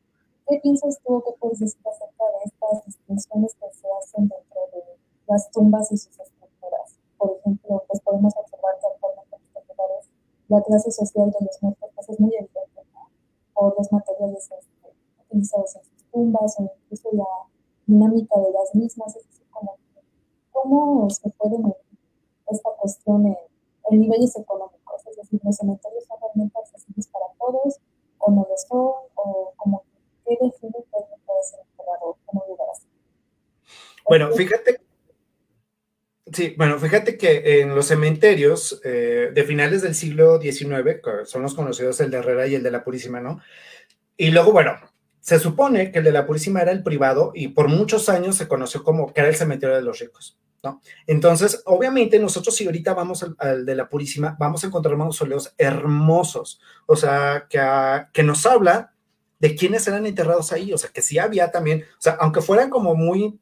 [0.47, 4.83] ¿Qué piensas tú que puedes decir acerca de estas distinciones que se hacen dentro de
[5.27, 6.99] las tumbas y sus estructuras?
[7.19, 10.09] Por ejemplo, pues podemos observar que actualmente en estos lugares
[10.49, 13.09] la clase social de los muertos pues, es muy evidente, ¿no?
[13.55, 17.29] Por los materiales este, utilizados en sus tumbas o incluso la
[17.87, 19.77] dinámica de las mismas, es decir, como,
[20.53, 21.77] cómo se puede medir
[22.47, 23.37] esta cuestión en
[23.91, 27.79] en niveles económicos, es decir, los cementerios son realmente accesibles para todos,
[28.19, 29.83] o no lo son, o como
[30.27, 32.87] que define puede ser enterrado en un lugar así.
[34.09, 34.81] Bueno, fíjate,
[36.33, 41.43] sí, bueno, fíjate que en los cementerios eh, de finales del siglo XIX, que son
[41.43, 43.41] los conocidos el de Herrera y el de la Purísima, ¿no?
[44.17, 44.77] Y luego, bueno,
[45.21, 48.49] se supone que el de la Purísima era el privado y por muchos años se
[48.49, 50.81] conoció como que era el cementerio de los ricos, ¿no?
[51.07, 56.61] Entonces, obviamente nosotros si ahorita vamos al, de la Purísima, vamos a encontrar mausoleos hermosos,
[56.87, 57.61] o sea, que,
[58.13, 58.96] que nos habla
[59.39, 62.71] de quiénes eran enterrados ahí, o sea, que sí había también, o sea, aunque fueran
[62.71, 63.39] como muy,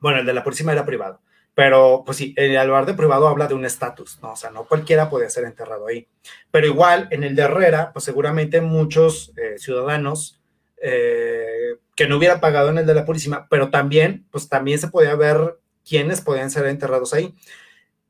[0.00, 1.20] bueno, el de la Purísima era privado,
[1.54, 4.32] pero pues sí, el lugar de privado habla de un estatus, ¿no?
[4.32, 6.08] O sea, no cualquiera podía ser enterrado ahí.
[6.50, 10.40] Pero igual, en el de Herrera, pues seguramente muchos eh, ciudadanos
[10.80, 14.88] eh, que no hubiera pagado en el de la Purísima, pero también, pues también se
[14.88, 17.34] podía ver quiénes podían ser enterrados ahí.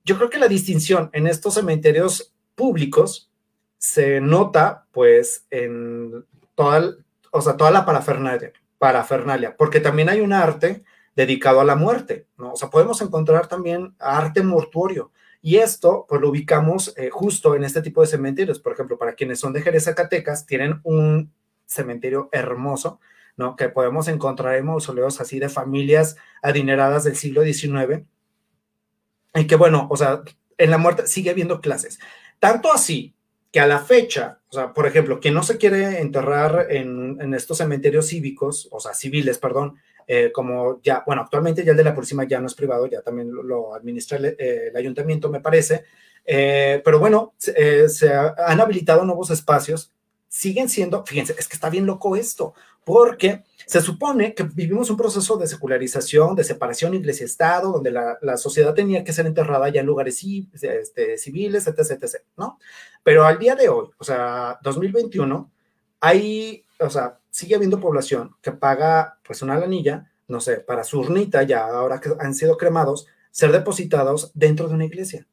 [0.04, 3.30] Yo creo que la distinción en estos cementerios públicos
[3.78, 6.24] se nota, pues, en
[6.60, 6.94] toda,
[7.30, 10.84] o sea, toda la parafernalia, parafernalia, porque también hay un arte
[11.16, 12.52] dedicado a la muerte, ¿no?
[12.52, 15.10] O sea, podemos encontrar también arte mortuorio.
[15.40, 18.60] Y esto, pues lo ubicamos eh, justo en este tipo de cementerios.
[18.60, 21.32] Por ejemplo, para quienes son de Jerez, Zacatecas, tienen un
[21.64, 23.00] cementerio hermoso,
[23.38, 23.56] ¿no?
[23.56, 28.02] Que podemos encontrar en mausoleos así de familias adineradas del siglo XIX.
[29.34, 30.20] Y que bueno, o sea,
[30.58, 31.98] en la muerte sigue habiendo clases.
[32.38, 33.14] Tanto así
[33.52, 37.58] que a la fecha, o sea, por ejemplo, quien no se quiere enterrar en, estos
[37.58, 41.94] cementerios cívicos, o sea, civiles, perdón, eh, como ya, bueno, actualmente ya el de la
[41.94, 45.84] próxima ya no es privado, ya también lo, administra eh, el, ayuntamiento, me parece,
[46.24, 49.92] eh, pero bueno, se han habilitado nuevos espacios
[50.30, 54.96] siguen siendo, fíjense, es que está bien loco esto, porque se supone que vivimos un
[54.96, 59.86] proceso de secularización, de separación iglesia-estado, donde la, sociedad tenía que ser enterrada ya en
[59.86, 60.20] lugares
[60.60, 62.58] este, civiles, etc., etc., ¿no?
[63.04, 65.50] Pero al día de hoy, o sea, 2021,
[66.00, 70.98] hay, o sea, sigue habiendo población que paga, pues, una lanilla, no sé, para su
[70.98, 75.26] urnita, ya ahora que han sido cremados, ser depositados dentro de una iglesia.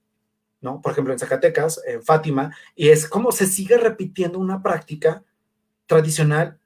[0.62, 0.82] ¿no?
[0.82, 5.24] Por ejemplo, en Zacatecas, en Fátima, y es como se sigue repitiendo una práctica
[5.86, 6.60] tradicional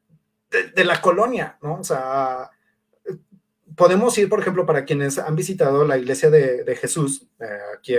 [0.52, 1.80] de, la colonia, ¿no?
[1.80, 2.50] O sea,
[3.76, 7.96] podemos ir, por ejemplo, para quienes han visitado la iglesia de, Jesús, eh, aquí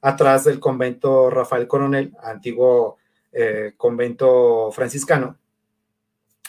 [0.00, 2.98] atrás del convento Rafael Coronel, antiguo
[3.32, 5.38] eh, convento franciscano.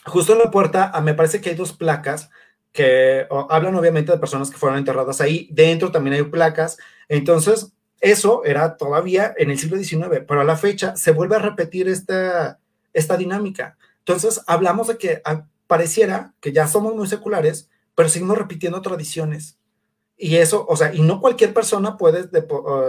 [0.06, 2.30] Justo en la puerta, ah, me parece que hay dos placas
[2.72, 5.48] que hablan obviamente de personas que fueron enterradas ahí.
[5.52, 6.78] Dentro también hay placas.
[7.08, 11.40] Entonces, eso era todavía en el siglo XIX, pero a la fecha se vuelve a
[11.40, 12.60] repetir esta,
[12.94, 13.78] esta dinámica.
[14.08, 19.58] Entonces, hablamos de que ah, pareciera que ya somos muy seculares, pero seguimos repitiendo tradiciones.
[20.16, 22.30] Y eso, o sea, y no cualquier persona puede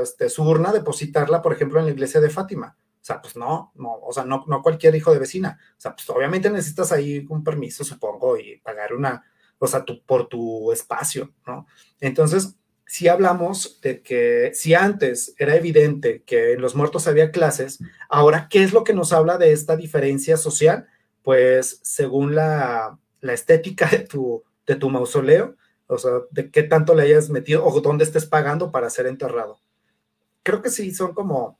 [0.03, 2.77] este, su urna depositarla, por ejemplo, en la iglesia de Fátima.
[3.01, 5.59] O sea, pues no, no, o sea, no, no cualquier hijo de vecina.
[5.79, 9.25] O sea, pues obviamente necesitas ahí un permiso, supongo, y pagar una,
[9.59, 11.67] o sea, tu, por tu espacio, ¿no?
[12.01, 17.79] Entonces, si hablamos de que si antes era evidente que en los muertos había clases,
[18.09, 20.87] ahora, ¿qué es lo que nos habla de esta diferencia social?
[21.27, 25.57] Pues según la, estética de tu, de tu mausoleo,
[25.89, 29.59] o sea, de qué tanto le hayas metido o dónde estés pagando para ser enterrado.
[30.45, 31.59] Creo que sí, son como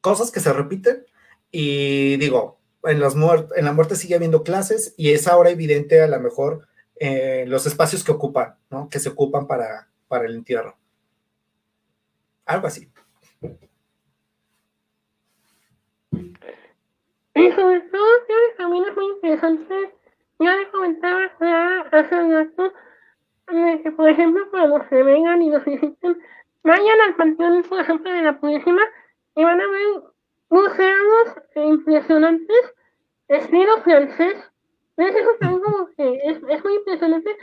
[0.00, 1.04] cosas que se repiten
[1.50, 3.16] y digo, en, los
[3.56, 7.66] en la muerte sigue habiendo clases y es ahora evidente a lo mejor eh, los
[7.66, 8.88] espacios que ocupan, ¿no?
[8.88, 10.78] Que se ocupan para, para el entierro.
[12.46, 12.88] Algo así.
[17.34, 18.04] Y sobre todo,
[18.56, 19.92] también es muy interesante,
[20.38, 21.20] ya les comentaba
[22.04, 22.72] hace un rato,
[23.82, 26.18] que por ejemplo cuando se vengan y nos visiten,
[26.62, 28.82] vayan al panteón, por ejemplo, de la Purísima
[29.36, 30.02] y van a ver
[30.50, 32.74] museos impresionantes,
[33.28, 34.36] estilo francés,
[34.96, 37.36] eso también como que es, es muy impresionante.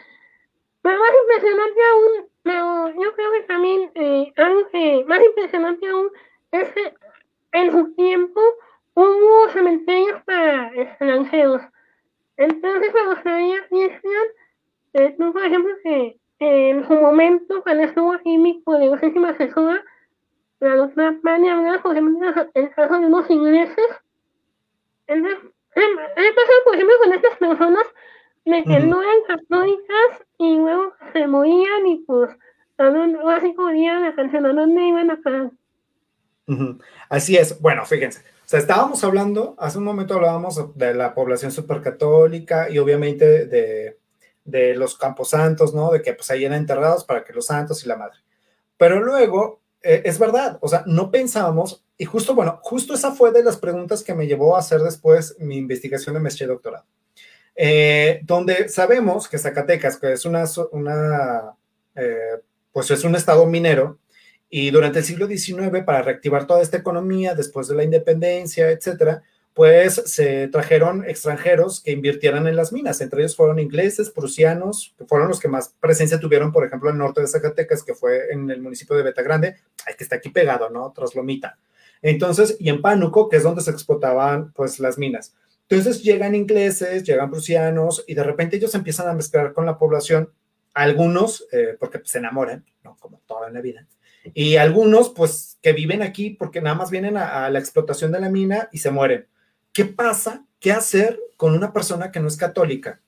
[0.81, 6.09] Pero más impresionante aún, pero yo creo que también eh, algo que más impresionante aún
[6.51, 6.93] es que
[7.51, 8.41] en su tiempo
[8.95, 11.61] hubo cementerios para extranjeros.
[12.37, 14.27] Entonces me gustaría mencionar,
[14.93, 19.83] eh, por ejemplo, que en su momento, cuando estuvo aquí mi poderosísima asesora,
[20.59, 23.85] la doctora María por ejemplo, el caso de unos ingleses,
[25.07, 25.39] entonces
[25.75, 27.87] he pasado, por ejemplo, con estas personas
[28.45, 32.31] de que no eran católicas y luego se morían y pues
[32.77, 35.51] así como la canción, ¿a dónde iban a parar?
[37.09, 37.61] Así es.
[37.61, 38.21] Bueno, fíjense.
[38.21, 43.97] O sea, estábamos hablando, hace un momento hablábamos de la población supercatólica y obviamente de,
[44.43, 45.91] de los camposantos, ¿no?
[45.91, 48.19] De que pues ahí eran enterrados para que los santos y la madre.
[48.77, 53.31] Pero luego eh, es verdad, o sea, no pensábamos, y justo, bueno, justo esa fue
[53.31, 56.85] de las preguntas que me llevó a hacer después mi investigación de maestría y doctorado,
[57.55, 61.55] eh, donde sabemos que Zacatecas, que es una, una
[62.71, 63.99] pues es un estado minero,
[64.53, 69.23] y durante el siglo XIX, para reactivar toda esta economía, después de la independencia, etcétera,
[69.53, 73.01] pues se trajeron extranjeros que invirtieran en las minas.
[73.01, 76.97] Entre ellos fueron ingleses, prusianos, que fueron los que más presencia tuvieron, por ejemplo, el
[76.97, 79.57] norte de Zacatecas, que fue en el municipio de Betagrande,
[79.97, 80.91] que está aquí pegado, ¿no?
[80.95, 81.57] Tras Lomita.
[82.01, 85.35] Entonces, y en Pánuco, que es donde se explotaban, pues, las minas.
[85.67, 90.31] Entonces llegan ingleses, llegan prusianos, y de repente ellos empiezan a mezclar con la población,
[90.73, 92.97] algunos, eh, porque se enamoran, ¿no?
[92.99, 93.85] Como toda la vida
[94.33, 98.29] y algunos, pues, que viven aquí porque nada más vienen a, la explotación de la
[98.29, 99.27] mina y se mueren.
[99.73, 100.45] ¿Qué pasa?
[100.59, 103.01] ¿Qué hacer con una persona que no es católica?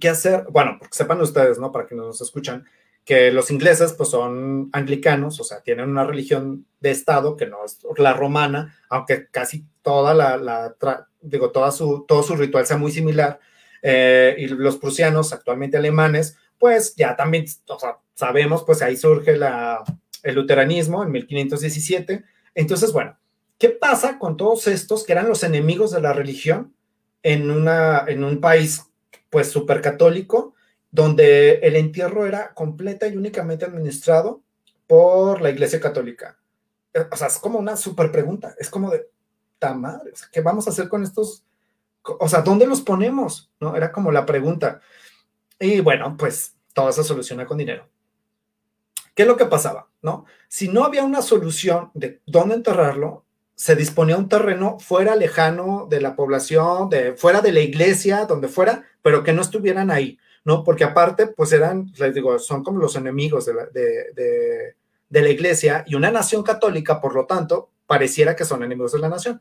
[0.00, 0.44] ¿Qué hacer?
[0.50, 1.72] Bueno, porque sepan ustedes, ¿no?
[1.72, 2.64] Para que nos escuchan,
[3.04, 7.64] que los ingleses, pues, son anglicanos, o sea, tienen una religión de Estado que no
[7.64, 10.74] es la romana, aunque casi toda la,
[11.20, 13.40] digo, toda su, todo su ritual sea muy similar.
[13.82, 19.36] Eh, y los prusianos, actualmente alemanes, pues ya también, o sea, sabemos, pues ahí surge
[19.36, 19.82] la,
[20.22, 22.24] el luteranismo en 1517.
[22.54, 23.18] Entonces, bueno,
[23.58, 26.74] ¿qué pasa con todos estos que eran los enemigos de la religión
[27.22, 28.84] en, una, en un país
[29.30, 30.54] pues súper católico,
[30.90, 34.42] donde el entierro era completa y únicamente administrado
[34.86, 36.38] por la Iglesia Católica?
[36.92, 39.08] Eh, o sea, es como una súper pregunta, es como de,
[39.72, 41.44] madre, ¿qué vamos a hacer con estos?
[42.02, 43.50] O sea, ¿dónde los ponemos?
[43.60, 43.74] ¿No?
[43.74, 44.82] Era como la pregunta.
[45.58, 47.88] Y bueno, pues todo se soluciona con dinero.
[49.14, 49.88] ¿Qué es lo que pasaba?
[50.02, 50.26] ¿No?
[50.48, 53.23] Si no había una solución de dónde enterrarlo,
[53.54, 58.84] se disponía un terreno fuera lejano de la población, fuera de la iglesia, donde fuera,
[59.02, 60.64] pero que no estuvieran ahí, ¿no?
[60.64, 64.74] Porque aparte, pues eran, les digo, son como los enemigos de la, de,
[65.08, 69.08] la iglesia y una nación católica, por lo tanto, pareciera que son enemigos de la
[69.08, 69.40] nación.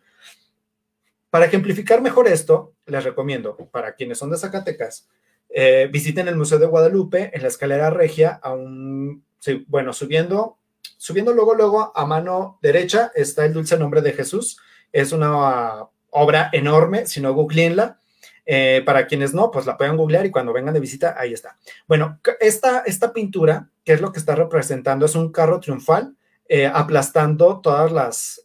[1.32, 5.10] Para ejemplificar mejor esto, les recomiendo, para quienes son de Zacatecas,
[5.50, 9.24] eh, visiten el Museo de Guadalupe en la escalera regia, a un,
[9.68, 10.58] bueno, subiendo,
[11.04, 14.58] subiendo luego, luego a mano derecha está el dulce nombre de Jesús.
[14.94, 18.00] Es una obra enorme, si no, googleenla.
[18.46, 21.58] Eh, para quienes no, pues la pueden googlear y cuando vengan de visita, ahí está.
[21.90, 26.16] Bueno, esta, esta pintura, que es lo que está representando, es un carro triunfal
[26.48, 28.42] eh, aplastando todas las,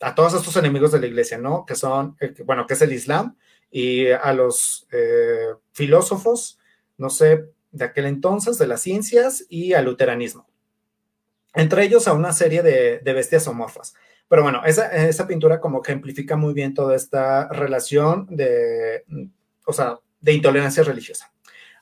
[0.00, 1.66] a todos estos enemigos de la iglesia, ¿no?
[1.66, 3.36] Que son, bueno, que es el Islam,
[3.68, 6.60] y a los eh, filósofos,
[6.98, 10.46] no sé, de aquel entonces, de las ciencias y al luteranismo.
[11.54, 13.94] Entre ellos a una serie de, bestias homorfas.
[14.28, 19.04] Pero bueno, esa, esa, pintura como ejemplifica muy bien toda esta relación de,
[19.66, 21.32] o sea, de intolerancia religiosa.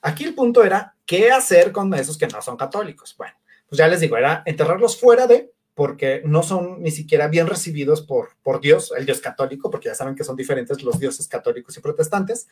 [0.03, 3.15] Aquí el punto era, ¿qué hacer con esos que no son católicos?
[3.17, 3.35] Bueno,
[3.69, 8.03] pues ya les digo, era enterrarlos fuera de porque no son ni siquiera bien recibidos
[8.03, 11.77] por, por Dios, el Dios católico, porque ya saben que son diferentes los dioses católicos
[11.77, 12.49] y protestantes.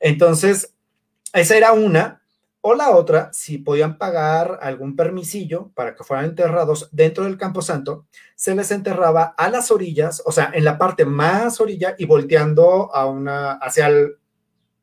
[0.00, 0.74] Entonces,
[1.32, 2.21] esa era una.
[2.62, 7.60] O la otra, si podían pagar algún permisillo para que fueran enterrados dentro del Campo
[7.60, 12.06] Santo, se les enterraba a las orillas, o sea, en la parte más orilla y
[12.06, 14.16] volteando a una, hacia el,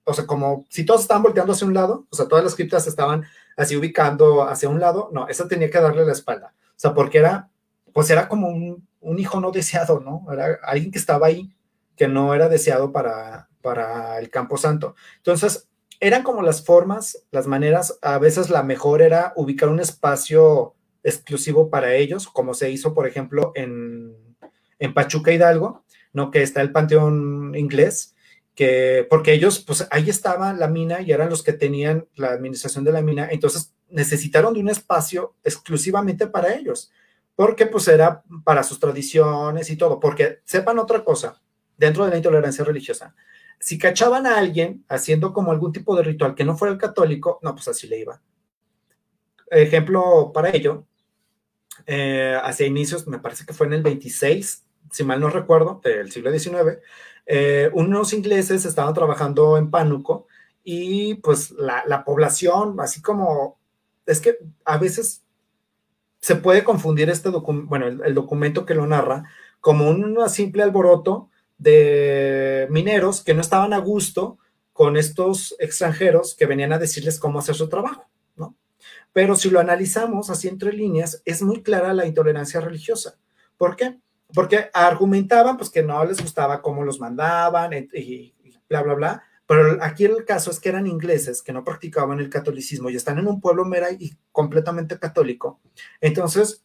[0.04, 2.86] o sea, como si todos estaban volteando hacia un lado, o sea, todas las criptas
[2.86, 3.24] estaban
[3.56, 7.20] así ubicando hacia un lado, no, esa tenía que darle la espalda, o sea, porque
[7.20, 7.50] era
[7.94, 8.88] pues era como un,
[9.20, 10.26] hijo no deseado, ¿no?
[10.32, 11.54] Era alguien que estaba ahí,
[11.96, 14.96] que no era deseado para, para el Campo Santo.
[15.18, 15.69] Entonces,
[16.00, 21.70] eran como las formas, las maneras, a veces la mejor era ubicar un espacio exclusivo
[21.70, 24.16] para ellos, como se hizo, por ejemplo, en,
[24.80, 25.84] en Pachuca Hidalgo,
[26.14, 26.32] ¿no?
[26.32, 28.16] Que está el Panteón Inglés,
[28.56, 32.84] que, porque ellos, pues ahí estaba la mina y eran los que tenían la administración
[32.84, 36.92] de la mina, entonces necesitaron de un espacio exclusivamente para ellos
[37.40, 41.42] porque pues era para sus tradiciones y todo, porque sepan otra cosa,
[41.78, 43.16] dentro de la intolerancia religiosa,
[43.60, 47.40] si cachaban a alguien haciendo como algún tipo de ritual que no fuera el católico,
[47.42, 48.22] no, pues así le iba.
[49.52, 50.86] Ejemplo para ello,
[51.86, 56.12] eh, hacia inicios, me parece que fue en el 26, si mal no recuerdo, del
[56.12, 56.80] siglo XIX,
[57.26, 60.28] eh, unos ingleses estaban trabajando en Pánuco
[60.64, 63.60] y pues la, la población, así como,
[64.06, 65.24] es que a veces
[66.22, 69.26] se puede confundir este documento, bueno, el, documento que lo narra
[69.62, 71.30] como un simple alboroto
[71.60, 74.40] de mineros que no estaban a gusto
[74.74, 78.56] con estos extranjeros que venían a decirles cómo hacer su trabajo, ¿no?
[79.14, 83.20] Pero si lo analizamos así entre líneas, es muy clara la intolerancia religiosa.
[83.58, 84.00] ¿Por qué?
[84.34, 88.34] Porque argumentaban pues que no les gustaba cómo los mandaban y, y
[88.70, 92.30] bla, bla, bla, pero aquí el caso es que eran ingleses que no practicaban el
[92.30, 95.60] catolicismo y están en un pueblo mera y completamente católico.
[96.00, 96.64] Entonces,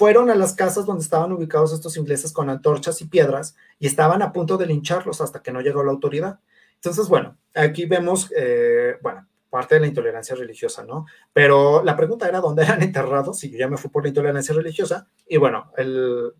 [0.00, 4.22] fueron a las casas donde estaban ubicados estos ingleses con antorchas y piedras y estaban
[4.22, 6.40] a punto de lincharlos hasta que no llegó la autoridad.
[6.76, 11.04] Entonces, bueno, aquí vemos, eh, bueno, parte de la intolerancia religiosa, ¿no?
[11.34, 14.54] Pero la pregunta era dónde eran enterrados, y yo ya me fui por la intolerancia
[14.54, 16.32] religiosa, y bueno, el,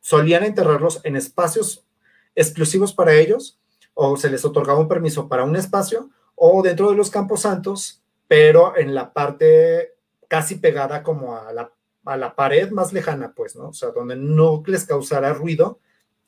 [0.00, 1.86] solían enterrarlos en espacios
[2.34, 3.60] exclusivos para ellos,
[3.94, 8.02] o se les otorgaba un permiso para un espacio, o dentro de los campos santos,
[8.26, 9.94] pero en la parte
[10.26, 11.70] casi pegada como a la,
[12.08, 13.68] a la pared más lejana, pues, ¿no?
[13.68, 15.80] O sea, donde no les causara ruido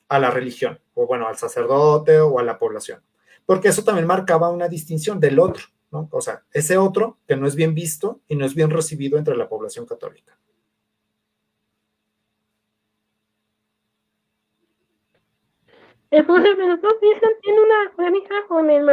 [0.07, 3.01] a la religión, o bueno, al sacerdote o a la población
[3.45, 6.07] porque eso también marcaba una distinción del otro, ¿no?
[6.11, 9.35] O sea, ese otro que no es bien visto y no es bien recibido entre
[9.35, 10.37] la población católica.
[16.11, 16.97] El profesor
[17.41, 18.87] tiene una polémica con el,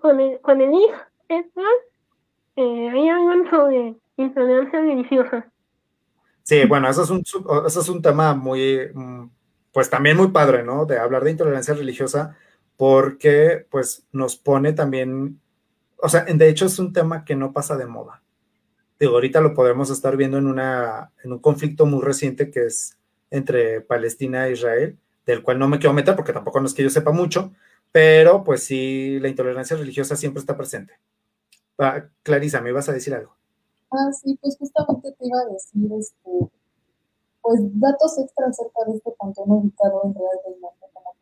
[0.00, 1.00] con el, con el hijo,
[2.56, 5.50] eh, hay algo sobre intolerancia religiosa.
[6.50, 7.22] Sí, bueno, eso es un,
[7.64, 9.30] eso es un tema muy, mm,
[9.72, 10.84] pues también muy padre, ¿no?
[10.84, 12.36] De hablar de intolerancia religiosa,
[12.76, 15.40] porque pues nos pone también,
[15.98, 18.24] o sea, de hecho es un tema que no pasa de moda.
[18.98, 22.98] Digo, ahorita lo podemos estar viendo en, una, en un conflicto muy reciente que es
[23.30, 26.82] entre Palestina e Israel, del cual no me quiero meter porque tampoco no es que
[26.82, 27.52] yo sepa mucho,
[27.92, 30.94] pero pues sí, la intolerancia religiosa siempre está presente.
[31.78, 33.39] Ah, Clarisa, ¿me ibas a decir algo?
[33.92, 36.50] Ah, sí, pues justamente te iba a decir, este,
[37.42, 40.80] pues datos extra acerca de este panteón ubicado en Real del Monte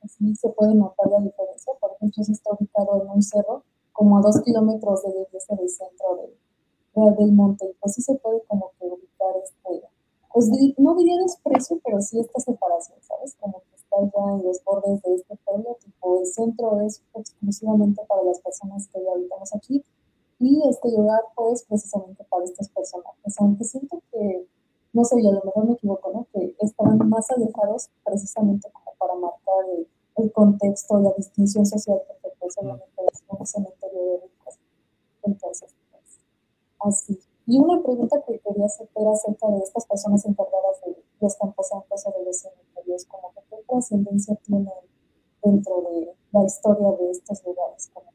[0.08, 1.72] sí se puede notar la diferencia.
[1.80, 3.62] Por ejemplo, si está ubicado en un cerro,
[3.92, 8.42] como a dos kilómetros de la del centro de, del monte, pues sí se puede
[8.46, 9.86] como que ubicar este,
[10.32, 10.48] pues
[10.78, 13.36] no diría desprecio, pero sí esta separación, ¿sabes?
[13.40, 18.02] Como que está ya en los bordes de este pueblo, tipo el centro es exclusivamente
[18.08, 19.84] para las personas que ya habitamos aquí
[20.38, 24.46] y este lugar pues precisamente para estas personajes, aunque siento que,
[24.92, 26.26] no sé, yo a lo mejor me equivoco, ¿no?
[26.32, 29.86] Que estaban más alejados precisamente como para marcar el
[30.18, 34.58] el contexto, la distinción social, porque pues solamente es un cementerio de ricos.
[35.22, 36.18] Entonces, pues,
[36.80, 37.18] así.
[37.46, 41.68] Y una pregunta que quería hacer era acerca de estas personas encargadas de los campos
[41.68, 44.68] santos o de los cementerios, como que qué trascendencia tienen
[45.42, 48.10] dentro de la historia de estos lugares, como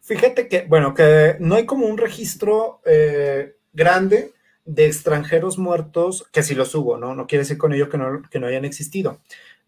[0.00, 4.32] Fíjate que, bueno, que no hay como un registro eh, grande
[4.64, 7.14] de extranjeros muertos, que sí los hubo, ¿no?
[7.14, 9.20] No quiere decir con ello que no, que no hayan existido.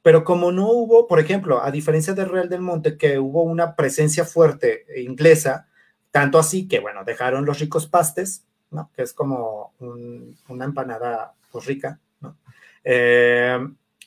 [0.02, 3.74] Pero como no hubo, por ejemplo, a diferencia de Real del Monte, que hubo una
[3.74, 5.68] presencia fuerte inglesa,
[6.10, 8.90] tanto así que, bueno, dejaron los ricos pastes, ¿no?
[8.94, 9.72] Que es como
[10.48, 12.36] una empanada pues, rica, ¿no?
[12.84, 13.58] Eh,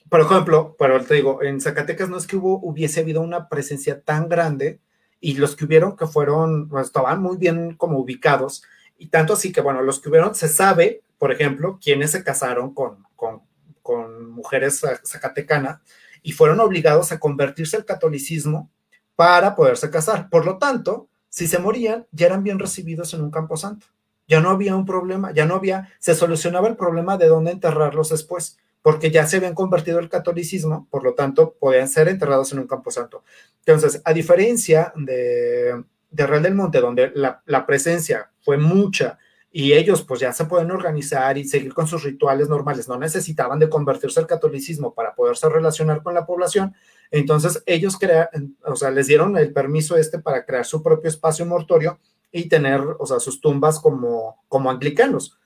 [0.10, 4.02] por ejemplo, pero te digo, en Zacatecas no es que hubo, hubiese habido una presencia
[4.02, 4.80] tan grande
[5.20, 8.64] y los que hubieron que fueron, pues, estaban muy bien como ubicados,
[8.98, 12.74] y tanto así que, bueno, los que hubieron, se sabe, por ejemplo, quiénes se casaron
[12.74, 13.42] con, con,
[13.82, 15.80] con mujeres zacatecanas
[16.22, 18.70] y fueron obligados a convertirse al catolicismo
[19.16, 20.30] para poderse casar.
[20.30, 23.88] Por lo tanto, si se morían, ya eran bien recibidos en un campo santo.
[24.28, 28.10] Ya no había un problema, ya no había, se solucionaba el problema de dónde enterrarlos
[28.10, 28.58] después,
[28.88, 32.68] porque ya se habían convertido al catolicismo, por lo tanto, podían ser enterrados en un
[32.68, 33.22] campo santo.
[33.66, 39.20] Entonces, a diferencia de, Real del Monte, donde la, presencia fue mucha
[39.52, 43.60] y ellos pues ya se pueden organizar y seguir con sus rituales normales, no necesitaban
[43.60, 46.74] de convertirse al catolicismo para poderse relacionar con la población,
[47.12, 51.46] entonces ellos crean, o sea, les dieron el permiso este para crear su propio espacio
[51.46, 52.00] mortorio
[52.32, 55.38] y tener, o sea, sus tumbas como, como anglicanos.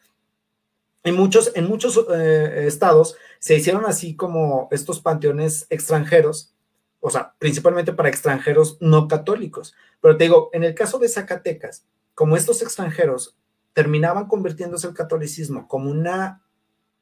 [1.03, 6.53] En muchos, en muchos eh, estados se hicieron así como estos panteones extranjeros,
[6.99, 9.73] o sea, principalmente para extranjeros no católicos.
[9.99, 13.35] Pero te digo, en el caso de Zacatecas, como estos extranjeros
[13.73, 16.43] terminaban convirtiéndose el catolicismo como una,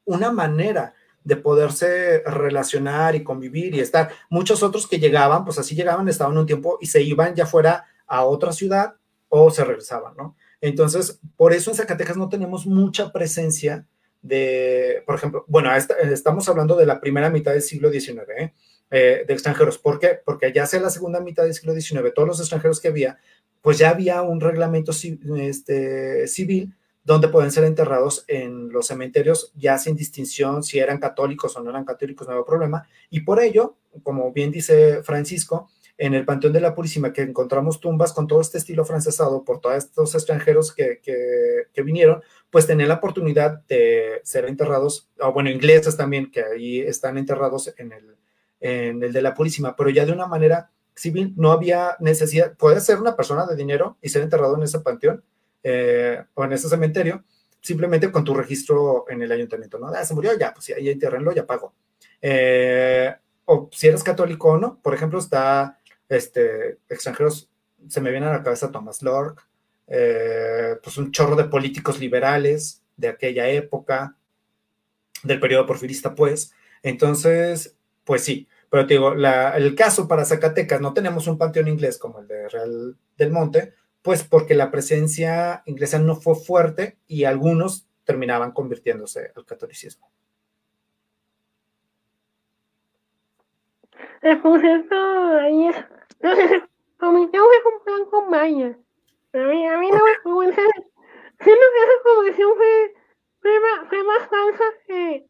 [0.05, 0.93] una manera
[1.23, 4.11] de poderse relacionar y convivir y estar.
[4.29, 7.85] Muchos otros que llegaban, pues así llegaban, estaban un tiempo y se iban ya fuera
[8.07, 8.95] a otra ciudad
[9.27, 10.35] o se regresaban, ¿no?
[10.61, 13.87] Entonces, por eso en Zacatecas no tenemos mucha presencia
[14.21, 18.53] de, por ejemplo, bueno, estamos hablando de la primera mitad del siglo XIX, ¿eh?
[18.91, 19.77] Eh, de extranjeros.
[19.77, 20.19] ¿Por qué?
[20.25, 23.19] Porque ya sea la segunda mitad del siglo XIX, todos los extranjeros que había,
[23.61, 24.91] pues ya había un reglamento
[25.37, 31.55] este, civil donde pueden ser enterrados en los cementerios ya sin distinción si eran católicos
[31.55, 32.87] o no eran católicos, no había problema.
[33.09, 35.69] Y por ello, como bien dice Francisco,
[35.99, 39.59] en el Panteón de la Purísima, que encontramos tumbas con todo este estilo francesado por
[39.59, 45.49] todos estos extranjeros que, que, vinieron, pues tenían la oportunidad de ser enterrados, o bueno,
[45.49, 48.15] ingleses también, que ahí están enterrados en el,
[48.61, 52.79] en el de la Purísima, pero ya de una manera civil no había necesidad, puede
[52.79, 55.21] ser una persona de dinero y ser enterrado en ese panteón
[55.63, 57.25] eh, o en ese cementerio,
[57.59, 59.87] simplemente con tu registro en el ayuntamiento, ¿no?
[59.87, 61.73] Ah, se murió, ya, pues sí, ahí entierrenlo, ya pago.
[62.21, 63.13] Eh,
[63.51, 65.78] o si eres católico o no, por ejemplo, está,
[66.09, 67.49] este, extranjeros,
[67.87, 69.47] se me viene a la cabeza Thomas Lork,
[69.87, 74.15] eh, pues un chorro de políticos liberales de aquella época,
[75.23, 76.53] del periodo porfirista, pues.
[76.83, 81.97] Entonces, pues sí, pero te digo, el caso para Zacatecas, no tenemos un panteón inglés
[81.97, 87.23] como el de Real del Monte, pues porque la presencia inglesa no fue fuerte y
[87.23, 90.09] algunos terminaban convirtiéndose al catolicismo.
[94.21, 95.75] Eh, por cierto, ahí es,
[96.99, 98.77] comité un plan con Maya.
[99.33, 100.53] A mí, a mí no me.
[100.53, 100.75] Siento
[101.39, 102.93] que esa comisión fue,
[103.41, 105.25] fue, más, fue más falsa que.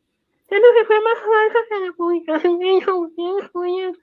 [0.48, 3.96] Siento que fue más falsa que la publicación que hizo ustedes podían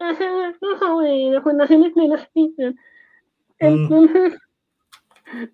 [0.00, 2.74] hacer algo sobre las fundaciones de los Peter.
[3.58, 4.36] Entonces,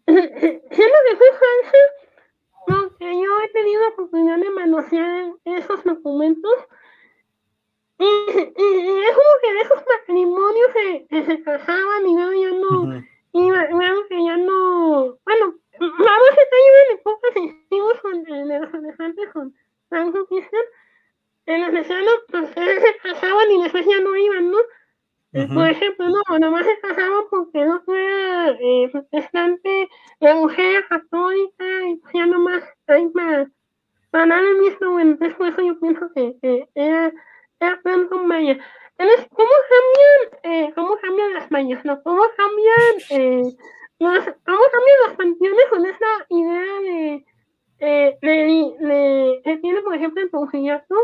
[0.06, 1.78] siento que fue falsa
[2.66, 6.52] porque yo he tenido la oportunidad de manosear esos documentos.
[8.00, 10.70] Y, y, es como que de esos matrimonios
[11.10, 13.04] se, se casaban y luego ya no.
[13.32, 15.18] Y vemos que ya no.
[15.24, 19.54] Bueno, vamos a estar en épocas hicimos con de los elefantes con
[19.90, 20.62] Franco Christian.
[21.44, 24.58] En los lesanos, pues se casaban y después ya no iban, ¿no?
[25.54, 29.88] Por ejemplo, no, nomás se casaban porque no fuera eh, protestante,
[30.18, 33.48] la mujer católica, y pues ya nomás hay más.
[34.10, 37.12] Para nada el mismo, bueno, después yo pienso que, que era,
[37.82, 38.58] plan con Maya.
[38.98, 41.84] Entonces, ¿cómo cambian, eh, cómo cambian las mayas?
[41.84, 42.02] ¿no?
[42.02, 43.42] ¿Cómo cambian, eh,
[43.98, 47.24] los, cómo cambian los panteones con esa idea de,
[47.78, 50.94] eh, de, de, que tiene, por ejemplo, el Pongillato?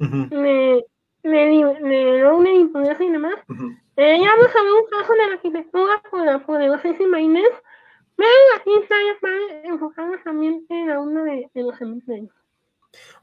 [0.00, 0.28] Uh -huh.
[0.28, 0.86] de,
[1.22, 3.36] de, de Rowling y todo eso y demás.
[3.48, 3.78] Uh -huh.
[3.96, 7.52] eh, ya vamos a ver un caso de la arquitectura por la poderosísima Inés,
[8.16, 8.96] pero aquí está
[9.64, 12.43] enfocarnos también en la uno de, de los cementerios.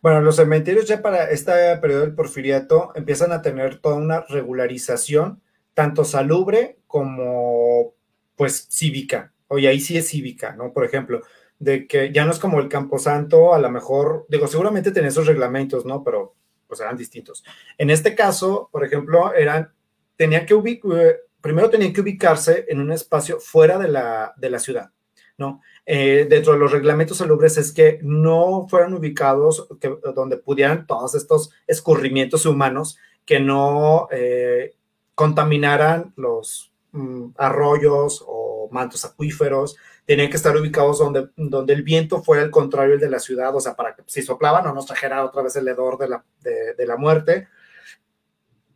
[0.01, 5.41] Bueno, los cementerios ya para este periodo del porfiriato empiezan a tener toda una regularización,
[5.73, 7.93] tanto salubre como
[8.35, 10.73] pues cívica, oye, ahí sí es cívica, ¿no?
[10.73, 11.21] Por ejemplo,
[11.59, 15.27] de que ya no es como el Camposanto, a lo mejor, digo, seguramente tenía esos
[15.27, 16.03] reglamentos, ¿no?
[16.03, 16.35] Pero
[16.67, 17.43] pues eran distintos.
[17.77, 19.73] En este caso, por ejemplo, eran,
[20.15, 24.59] tenía que ubicar, primero tenían que ubicarse en un espacio fuera de la, de la
[24.59, 24.91] ciudad,
[25.37, 25.61] ¿no?
[25.85, 29.67] Eh, dentro de los reglamentos salubres es que no fueran ubicados
[30.15, 34.75] donde pudieran todos estos escurrimientos humanos que no eh,
[35.15, 39.75] contaminaran los mm, arroyos o mantos acuíferos,
[40.05, 43.59] tenían que estar ubicados donde, donde el viento fuera el contrario de la ciudad, o
[43.59, 46.85] sea, para que si soplaban no nos trajera otra vez el hedor de la, de
[46.85, 47.47] la muerte,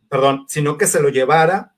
[0.08, 1.75] perdón, sino que se lo llevara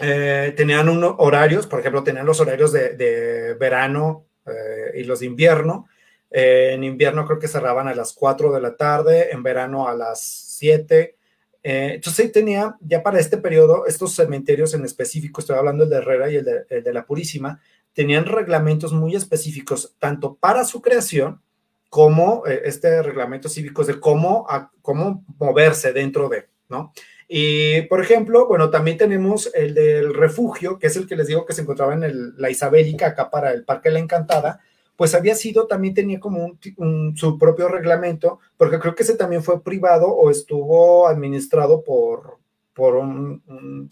[0.00, 5.26] eh, tenían unos horarios, por ejemplo, tenían los horarios de, verano eh, y los de
[5.26, 5.88] invierno.
[6.30, 9.94] Eh, en invierno creo que cerraban a las 4 de la tarde, en verano a
[9.94, 11.16] las 7.
[11.62, 16.30] entonces, tenía ya para este periodo, estos cementerios en específico, estoy hablando del de Herrera
[16.30, 17.60] y el de, el la Purísima,
[17.92, 21.40] tenían reglamentos muy específicos, tanto para su creación
[21.88, 24.46] como este reglamento cívico de cómo,
[24.82, 26.92] cómo moverse dentro de, ¿no?
[27.28, 31.46] Y, por ejemplo, bueno, también tenemos el del refugio, que es el que les digo
[31.46, 34.60] que se encontraba en el, la Isabélica, acá para el Parque La Encantada,
[34.96, 39.16] pues había sido, también tenía como un, un, su propio reglamento, porque creo que ese
[39.16, 42.38] también fue privado o estuvo administrado por,
[42.74, 43.90] por un, un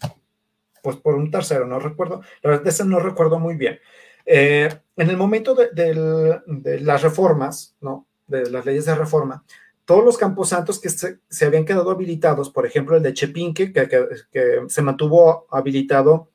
[0.81, 3.79] pues por un tercero, no recuerdo, la verdad ese no recuerdo muy bien.
[4.25, 8.05] Eh, en el momento de, de, de las reformas, ¿no?
[8.27, 9.43] De las leyes de reforma,
[9.85, 13.87] todos los camposantos que se, se, habían quedado habilitados, por ejemplo, el de Chepinque, que,
[14.31, 16.29] que, se mantuvo habilitado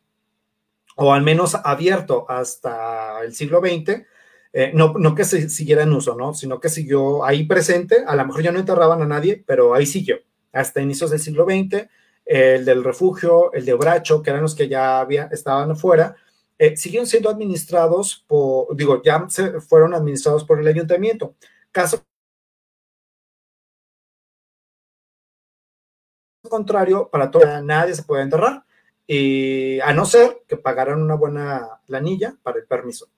[0.97, 4.03] o al menos abierto hasta el siglo XX,
[4.53, 6.35] eh, no, no, que se siguiera en uso, ¿no?
[6.35, 9.87] sino que siguió ahí presente, a lo mejor ya no enterraban a nadie, pero ahí
[9.87, 10.19] siguió,
[10.53, 11.89] hasta inicios del siglo XX,
[12.25, 16.17] el del refugio, el de Obracho, que eran los que ya había, estaban afuera,
[16.59, 21.37] eh, siguieron siendo administrados por, digo, ya se fueron administrados por el ayuntamiento.
[21.71, 22.05] Caso
[26.49, 28.65] contrario, para todo, nadie se puede enterrar,
[29.07, 33.09] y a no ser que pagaran una buena planilla para el permiso.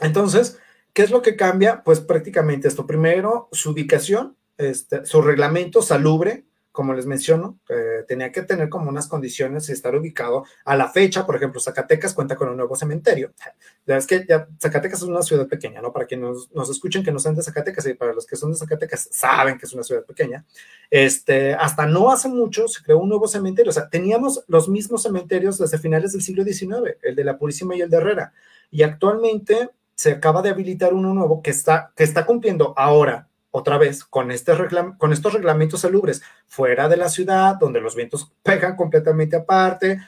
[0.00, 0.58] Entonces,
[0.92, 1.82] ¿qué es lo que cambia?
[1.82, 2.86] Pues prácticamente esto.
[2.86, 6.44] Primero, su ubicación, este, su reglamento salubre,
[6.80, 10.88] como les menciono, eh, tenía que tener como unas condiciones y estar ubicado a la
[10.88, 13.34] fecha, por ejemplo, Zacatecas cuenta con un nuevo cementerio.
[13.86, 15.92] Ya es que ya Zacatecas es una ciudad pequeña, ¿no?
[15.92, 18.52] Para quienes nos, nos, escuchen que no sean de Zacatecas y para los que son
[18.52, 20.46] de Zacatecas saben que es una ciudad pequeña.
[20.90, 25.02] Este, hasta no hace mucho se creó un nuevo cementerio, o sea, teníamos los mismos
[25.02, 28.32] cementerios desde finales del siglo XIX, el de la Purísima y el de Herrera.
[28.70, 33.78] Y actualmente se acaba de habilitar uno nuevo que está, que está cumpliendo ahora, otra
[33.78, 34.52] vez, con, este
[34.98, 40.00] con estos reglamentos salubres, fuera de la ciudad, donde los vientos pegan completamente aparte,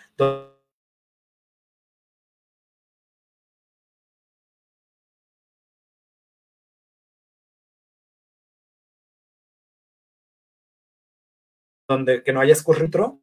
[11.89, 13.21] donde que no haya escurritro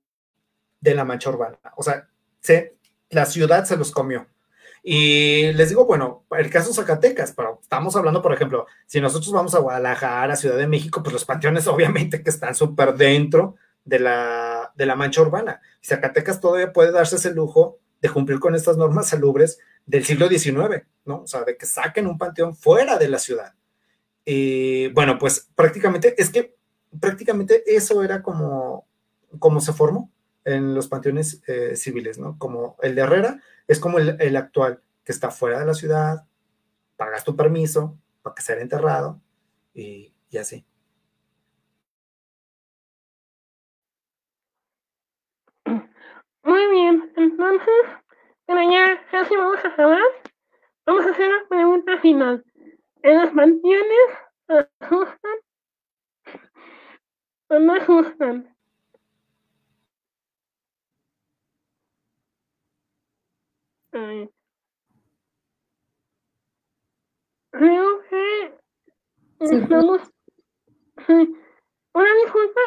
[0.80, 1.60] de la mancha urbana.
[1.78, 2.10] O sea,
[2.40, 2.78] se,
[3.10, 4.28] la ciudad se los comió.
[4.84, 9.54] Y les digo, bueno, el caso Zacatecas, pero estamos hablando, por ejemplo, si nosotros vamos
[9.56, 13.56] a Guadalajara, Ciudad de México, pues los panteones obviamente que están súper dentro
[13.86, 15.62] de la, de la mancha urbana.
[15.84, 20.84] Zacatecas todavía puede darse ese lujo de cumplir con estas normas salubres del siglo XIX,
[21.06, 21.24] ¿no?
[21.24, 23.54] O sea, de que saquen un panteón fuera de la ciudad.
[24.24, 26.56] Y bueno, pues prácticamente, es que
[27.00, 28.86] prácticamente eso era como,
[29.40, 30.12] como se formó
[30.46, 32.38] en los panteones eh, civiles, ¿no?
[32.38, 36.26] Como el de Herrera es como el, actual, que está fuera de la ciudad,
[36.98, 39.22] pagas tu permiso para que sea enterrado
[39.76, 40.66] y, así.
[46.44, 47.86] Muy bien, entonces,
[48.48, 50.02] pero ya casi vamos a acabar.
[50.88, 52.44] Vamos a hacer una pregunta final.
[53.04, 54.10] ¿En los panteones
[54.48, 55.38] asustan
[57.50, 58.58] o no asustan?
[67.52, 68.54] Creo que
[69.40, 70.02] estamos.
[71.08, 72.62] Una disculpa.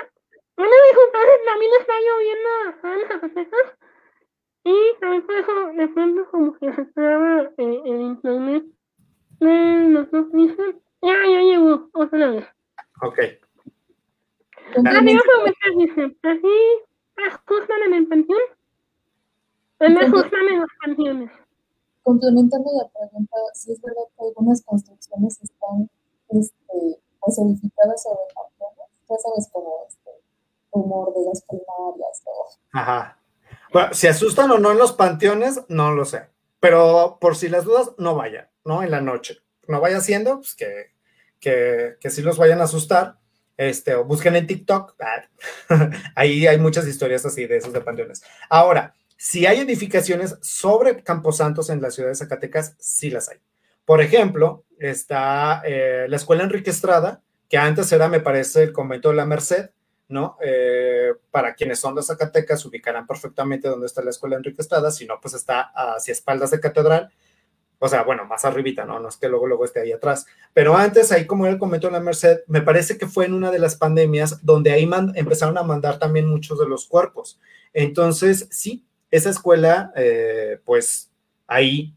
[0.56, 3.78] Una disculpa, también está lloviendo en Zacatecas.
[4.64, 8.64] Y también por eso de pronto como que se traba eh, el internet
[9.40, 10.80] de los dos dicen.
[11.02, 12.46] Ya, ya llegó, otra vez.
[13.02, 13.18] Ok.
[14.76, 15.24] Amigos,
[15.76, 16.82] dicen, así
[17.16, 18.40] ajustan en el panteón.
[22.02, 25.90] Complementando la pregunta, si es verdad que algunas construcciones están
[26.30, 30.10] este, pues edificadas sobre panteones, ya sabes como este
[30.70, 32.22] humor de las primarias.
[32.72, 33.18] Ajá.
[33.72, 36.28] Bueno, si asustan o no en los panteones, no lo sé.
[36.60, 38.82] Pero por si las dudas, no vayan, ¿no?
[38.82, 39.38] En la noche.
[39.66, 40.92] No vaya haciendo, pues que,
[41.40, 43.18] que, que sí los vayan a asustar.
[43.56, 44.94] Este, o busquen en TikTok.
[46.14, 48.22] Ahí hay muchas historias así de esos de panteones.
[48.48, 48.94] Ahora,
[49.24, 53.38] si hay edificaciones sobre Camposantos en la ciudad de Zacatecas, sí las hay.
[53.84, 59.10] Por ejemplo, está eh, la Escuela Enrique Estrada, que antes era, me parece, el convento
[59.10, 59.70] de la Merced,
[60.08, 60.38] ¿no?
[60.44, 65.06] Eh, para quienes son de Zacatecas, ubicarán perfectamente dónde está la Escuela Enrique Estrada, si
[65.06, 67.12] no, pues está hacia espaldas de Catedral,
[67.78, 68.98] o sea, bueno, más arribita, ¿no?
[68.98, 70.26] No es que luego, luego esté ahí atrás.
[70.52, 73.34] Pero antes, ahí como era el convento de la Merced, me parece que fue en
[73.34, 77.38] una de las pandemias donde ahí empezaron a mandar también muchos de los cuerpos.
[77.72, 81.12] Entonces, sí, esa escuela, eh, pues
[81.46, 81.94] ahí,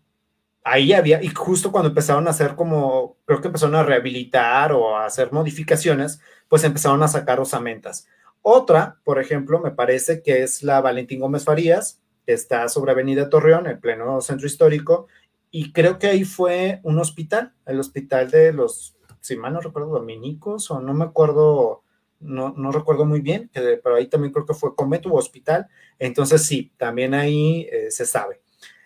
[0.63, 4.97] ahí había, y justo cuando empezaron a hacer como, creo que empezaron a rehabilitar o
[4.97, 8.07] a hacer modificaciones, pues empezaron a sacar osamentas.
[8.41, 13.66] Otra, por ejemplo, me parece que es la Valentín Gómez Farías, está sobre Avenida Torreón,
[13.68, 15.07] en pleno centro histórico,
[15.51, 19.91] y creo que ahí fue un hospital, el hospital de los, si mal no recuerdo,
[19.91, 21.84] dominicos, o no me acuerdo
[22.20, 25.68] no, no recuerdo muy bien, pero ahí también creo que fue convento u hospital,
[25.99, 28.41] entonces sí, también ahí eh, se sabe.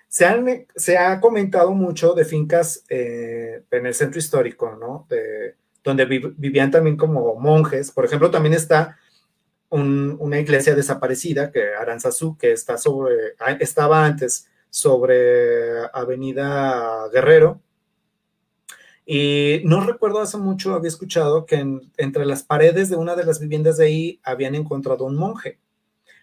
[0.08, 5.06] Se, se, ha comentado mucho de fincas eh, en el centro histórico, ¿no?
[5.08, 7.92] De, donde vivían también como monjes.
[7.92, 8.98] Por ejemplo, también está
[9.72, 17.62] una iglesia desaparecida, que Aranzazú, que está sobre, ah, estaba antes sobre Avenida Guerrero,
[19.12, 21.66] y no recuerdo hace mucho, había escuchado que
[21.98, 25.58] entre las paredes de una de las viviendas de ahí habían encontrado un monje.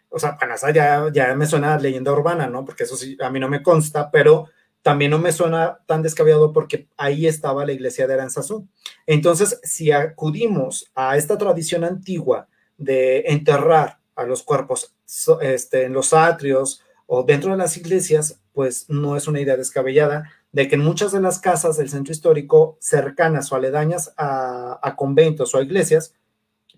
[0.09, 0.39] O sea,
[0.73, 2.65] ya, ya me suena leyenda urbana, ¿no?
[2.65, 4.47] Porque eso sí, a mí no me consta, pero
[4.83, 8.69] también no me suena tan descabellado porque ahí estaba la iglesia de Aranzazú.
[9.05, 12.47] Entonces, si acudimos a esta tradición antigua
[12.79, 14.95] de enterrar a los cuerpos
[15.41, 20.31] este, en los atrios o dentro de las iglesias, pues no es una idea descabellada
[20.57, 25.55] de que en muchas de las casas del centro histórico cercanas o aledañas a, conventos
[25.55, 26.15] o a iglesias,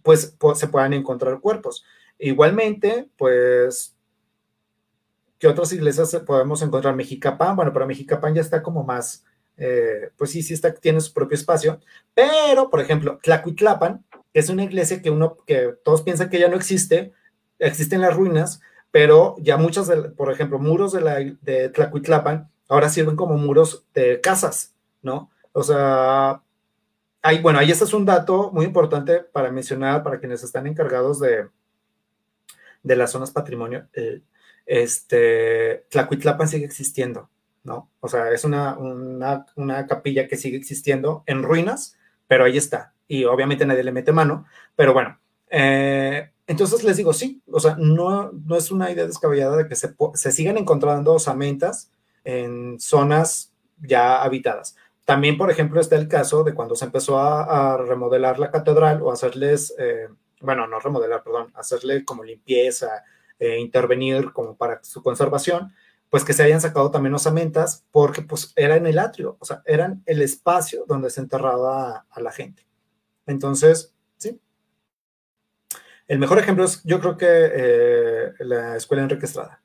[0.03, 1.85] pues, se puedan encontrar cuerpos.
[2.19, 3.95] Igualmente, pues,
[5.39, 6.97] ¿qué otras iglesias podemos encontrar?
[6.97, 9.25] Mexicapán, bueno, pero Mexicapán ya está como más,
[9.57, 11.79] eh, pues sí, sí está, tiene su propio espacio,
[12.15, 16.49] pero, por ejemplo, Tlacuitlapan, que es una iglesia que uno, que todos piensan que ya
[16.49, 17.13] no existe,
[17.61, 18.61] existen las ruinas,
[18.91, 23.85] pero ya muchas, de, por ejemplo, muros de, la, de Tlacuitlapan ahora sirven como muros
[23.95, 25.31] de casas, ¿no?
[25.53, 26.43] O sea,
[27.23, 31.19] hay, bueno, ahí este es un dato muy importante para mencionar para quienes están encargados
[31.19, 31.49] de,
[32.83, 33.89] de las zonas patrimonio.
[34.67, 37.31] este, Tlacuitlapan sigue existiendo,
[37.65, 37.91] ¿no?
[38.01, 41.97] O sea, es una, una, una capilla que sigue existiendo en ruinas,
[42.27, 42.93] pero ahí está.
[43.09, 44.47] Y obviamente nadie le mete mano,
[44.77, 45.19] pero bueno.
[45.51, 49.77] Eh, entonces les digo, sí, o sea, no, no es una idea descabellada de que
[49.77, 51.91] se, se sigan encontrando osamentas
[52.25, 54.77] en zonas ya habitadas.
[55.05, 59.11] También, por ejemplo, está el caso de cuando se empezó a, remodelar la catedral o
[59.11, 60.09] hacerles, eh,
[60.41, 63.05] bueno, no remodelar, perdón, hacerle como limpieza,
[63.39, 65.73] eh, intervenir como para su conservación,
[66.11, 69.63] pues que se hayan sacado también osamentas porque pues era en el atrio, o sea,
[69.65, 72.67] eran el espacio donde se enterraba a la gente.
[73.27, 74.41] Entonces, sí.
[76.07, 79.63] El mejor ejemplo es, yo creo que eh, la escuela Enrique Estrada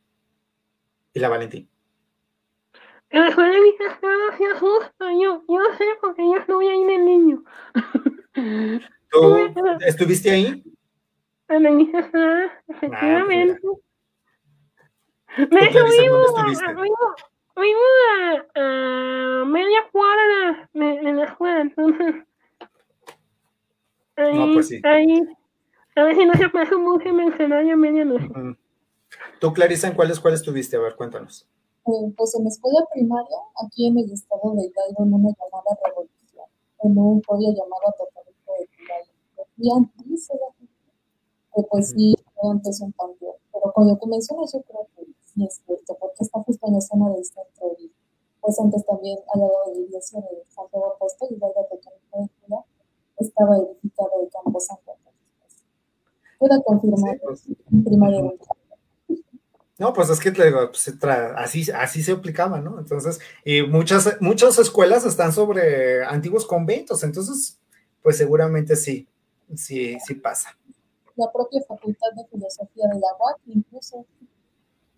[1.13, 1.69] y la Valentín.
[3.14, 7.43] La escuela Enrique Estrada se asusta, yo, yo sé porque yo estuve ahí en niño.
[9.11, 9.38] ¿Tú
[9.86, 10.64] estuviste ahí?
[11.47, 13.59] En Estrada, ah, efectivamente.
[15.51, 16.41] Me subimos, a,
[18.55, 22.16] a, media cuadra de, la escuela, entonces.
[24.16, 24.82] Ahí, no, pues sí.
[24.84, 25.22] ahí,
[25.95, 28.26] a ver si no se pasa mucho mencionar a medianoche.
[28.26, 28.55] Uh
[29.39, 30.78] ¿Tú, Clarisa, en cuál escuela estuviste?
[30.78, 31.47] A ver, cuéntanos.
[31.86, 35.77] Eh, pues en la escuela primaria, aquí en el estado de Hidalgo, en una llamada
[35.84, 36.45] revolución,
[36.79, 39.13] en un podio llamado Totalico de Hidalgo.
[39.57, 40.47] Y antes era
[41.55, 43.36] que pues sí, antes un panteón.
[43.51, 46.81] Pero cuando tú mencionas, yo creo que sí es cierto, porque está justo en la
[46.81, 47.75] zona del centro.
[47.79, 47.91] Y
[48.41, 52.63] pues antes también, al lado de la iglesia de Santiago Apóstol, y la de
[53.17, 54.93] estaba edificado el Campo Santo.
[56.39, 57.47] Pueda confirmar pues.
[57.71, 58.34] en primaria.
[59.80, 60.93] No, pues es que pues,
[61.36, 62.80] así, así se aplicaba, ¿no?
[62.80, 67.59] Entonces, y muchas, muchas escuelas están sobre antiguos conventos, entonces,
[68.01, 69.07] pues seguramente sí,
[69.55, 70.55] sí, sí pasa.
[71.15, 74.05] La propia Facultad de Filosofía de la UAC, incluso.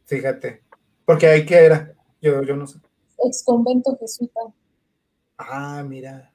[0.06, 0.62] Fíjate,
[1.06, 2.80] porque ahí que era, yo, yo no sé.
[3.24, 4.42] Ex convento jesuita.
[5.38, 6.32] Ah, mira.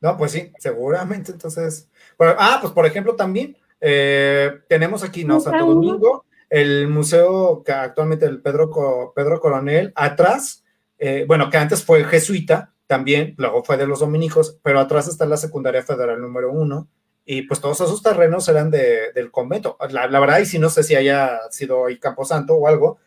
[0.00, 1.32] No, pues sí, seguramente.
[1.32, 5.40] Entonces, ah, pues por ejemplo también eh, tenemos aquí, ¿no?
[5.40, 10.64] Santo Domingo, el museo que actualmente el Pedro, Pedro Coronel, atrás,
[10.98, 15.26] eh, bueno, que antes fue jesuita también, luego fue de los dominicos, pero atrás está
[15.26, 16.86] la secundaria federal número uno,
[17.24, 19.76] y pues todos esos terrenos eran de, del convento.
[19.90, 22.98] La, la, verdad, y si no sé si haya sido ahí Camposanto o algo,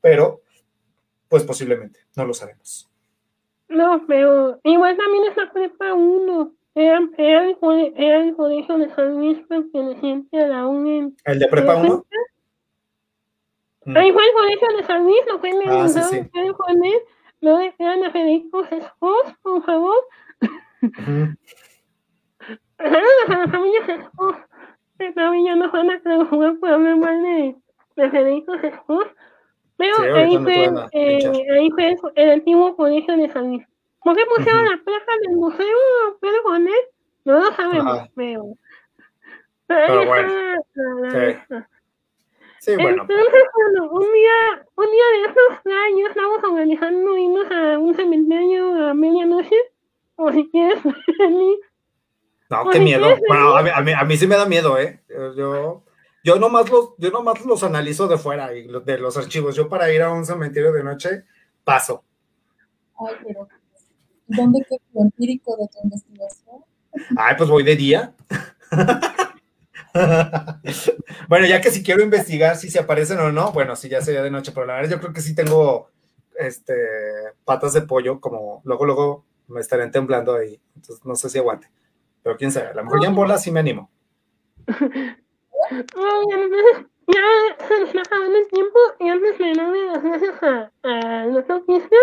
[0.00, 0.40] pero
[1.28, 2.90] pues posiblemente, no lo sabemos.
[3.68, 6.52] No, pero igual también es la prepa 1.
[6.74, 7.56] Era, era, el,
[7.98, 11.12] era el colegio de San Luis perteneciente a la UNED.
[11.26, 12.06] ¿El de prepa 1?
[13.86, 13.96] Mm.
[13.96, 16.16] Ahí fue el colegio de San Luis, lo en el ah, sí, sí.
[16.32, 17.02] de Juanet.
[17.40, 19.96] No desean a Federico Jesús, por favor.
[22.78, 24.34] Saludos a la familia Jesús.
[25.14, 27.56] Todavía no van a jugar por hablar mal de,
[27.96, 29.04] de Federico Jesús.
[29.76, 33.66] Pero sí, ahí, fue, eh, ahí fue el antiguo colegio de San Luis.
[34.02, 34.70] ¿Por qué pusieron uh -huh.
[34.70, 35.76] la placa del museo
[36.20, 36.90] Pedro Bonet?
[37.24, 38.08] No lo sabemos, Ajá.
[38.14, 38.44] pero...
[39.66, 40.30] Pero bueno,
[40.74, 41.54] sí.
[42.64, 43.02] Sí, bueno.
[43.02, 48.88] Entonces, bueno, un día, un día de esos años estamos organizando irnos a un cementerio
[48.88, 49.56] a medianoche,
[50.16, 50.82] o si quieres
[51.18, 51.58] venir.
[52.48, 53.06] No, qué miedo.
[53.28, 54.98] Bueno, a mí, a, mí, a mí sí me da miedo, ¿eh?
[55.36, 55.84] Yo,
[56.24, 59.54] yo nomás los, yo nomás los analizo de fuera y de los archivos.
[59.54, 61.24] Yo para ir a un cementerio de noche
[61.64, 62.02] paso.
[62.98, 63.46] Ay, pero
[64.26, 66.64] ¿dónde queda lo empírico de tu investigación?
[67.18, 68.14] Ay, pues voy de día.
[71.28, 74.22] bueno, ya que si quiero investigar si se aparecen o no, bueno, si ya sería
[74.22, 75.90] de noche, pero la verdad yo creo que sí tengo
[76.36, 76.74] este
[77.44, 80.60] patas de pollo, como luego, luego me estarían temblando ahí.
[80.74, 81.70] Entonces no sé si aguante.
[82.22, 83.90] Pero quién sabe, a lo mejor ya en bola sí me animo.
[87.06, 92.02] ya acabó el tiempo y antes de las gracias a, a Cristian,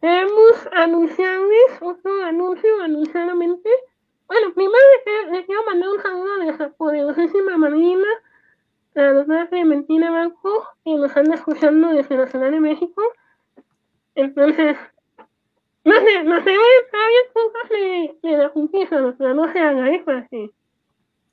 [0.00, 3.68] queremos anunciarles otro anuncio anunciadamente.
[4.28, 4.76] Bueno, primero
[5.32, 8.06] les, quiero mandar un saludo a nuestra poderosísima madrina,
[8.92, 13.02] la doctora Clementina Banco, que nos anda escuchando desde la Ciudad de México.
[14.14, 14.76] Entonces,
[15.82, 16.54] no sé, no sé,
[16.92, 20.04] todavía cosas de, de la justicia, doctora, no se haga, ¿eh?
[20.30, 20.50] Que,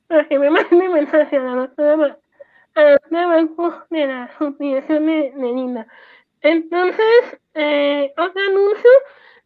[0.06, 2.18] para que me mande mensaje a la doctora
[2.74, 5.86] de Banco de la Subdirección de, de Linda.
[6.40, 8.90] Entonces, eh, otro anuncio,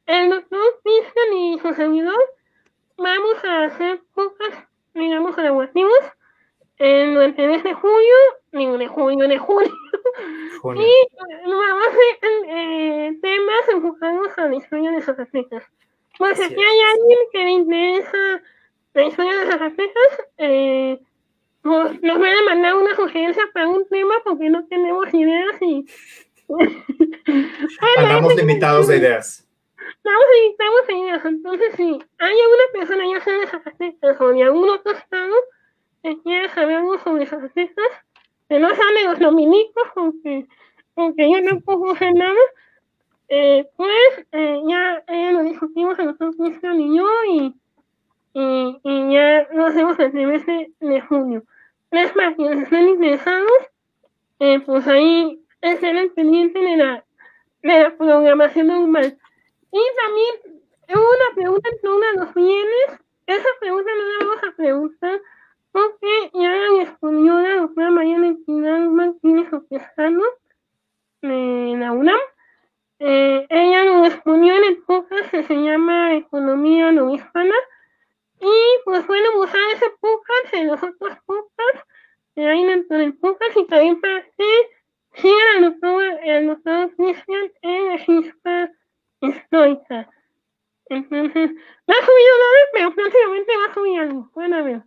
[0.07, 2.19] el doctor Cristian y su servidor
[3.01, 5.99] vamos a hacer pocas, digamos, colaborativos
[6.79, 8.17] en durante el mes de julio,
[8.53, 9.73] digo de julio, de julio,
[10.61, 10.83] junio.
[10.83, 15.65] y vamos a hacer eh, temas enfocados a la historia de Zacatecas.
[16.19, 18.43] Pues si hay alguien que le interesa
[18.95, 21.01] la historia de Zacatecas, eh,
[21.63, 25.87] nos, nos van a mandar una sugerencia para un tema porque no tenemos ideas y
[27.99, 29.47] Andamos limitados de ideas.
[29.91, 31.25] Estamos limitados de ideas.
[31.25, 31.83] Entonces, si
[32.19, 35.35] hay alguna persona, ya sea de Zacatecas o de algún otro estado,
[36.03, 37.93] que quiera saber algo sobre Zacatecas,
[38.49, 40.47] que no sabe los dominicos, aunque,
[40.97, 42.41] aunque yo no puedo hacer nada,
[43.29, 47.55] eh, pues eh, ya eh, lo discutimos a nosotros, Cristian y yo, y,
[48.35, 51.43] y, y ya lo hacemos el trimestre de junio.
[51.91, 53.51] Es más, quienes estén interesados,
[54.39, 57.05] eh, pues ahí estén al pendiente de la,
[57.63, 59.19] de la programación normal.
[59.73, 60.61] Y también
[60.95, 63.01] una pregunta de los bienes.
[63.27, 65.21] Esa pregunta no la vamos a preguntar
[65.73, 70.25] porque ya la respondió la doctora María Equidad Martínez Oquesano
[71.23, 72.19] de la UNAM.
[72.99, 77.55] Eh, ella lo respondió en el podcast que se llama Economía no hispana.
[78.41, 78.53] Y
[78.85, 81.87] pues bueno, usar ese podcast en los otros podcasts
[82.35, 84.71] que hay dentro del podcast y también para que
[85.15, 87.99] sigan al doctor, Christian en la
[89.21, 90.09] histórica.
[90.87, 94.31] Entonces, no ha subido nada, pero próximamente va a subir algo.
[94.35, 94.83] Bueno, a ver.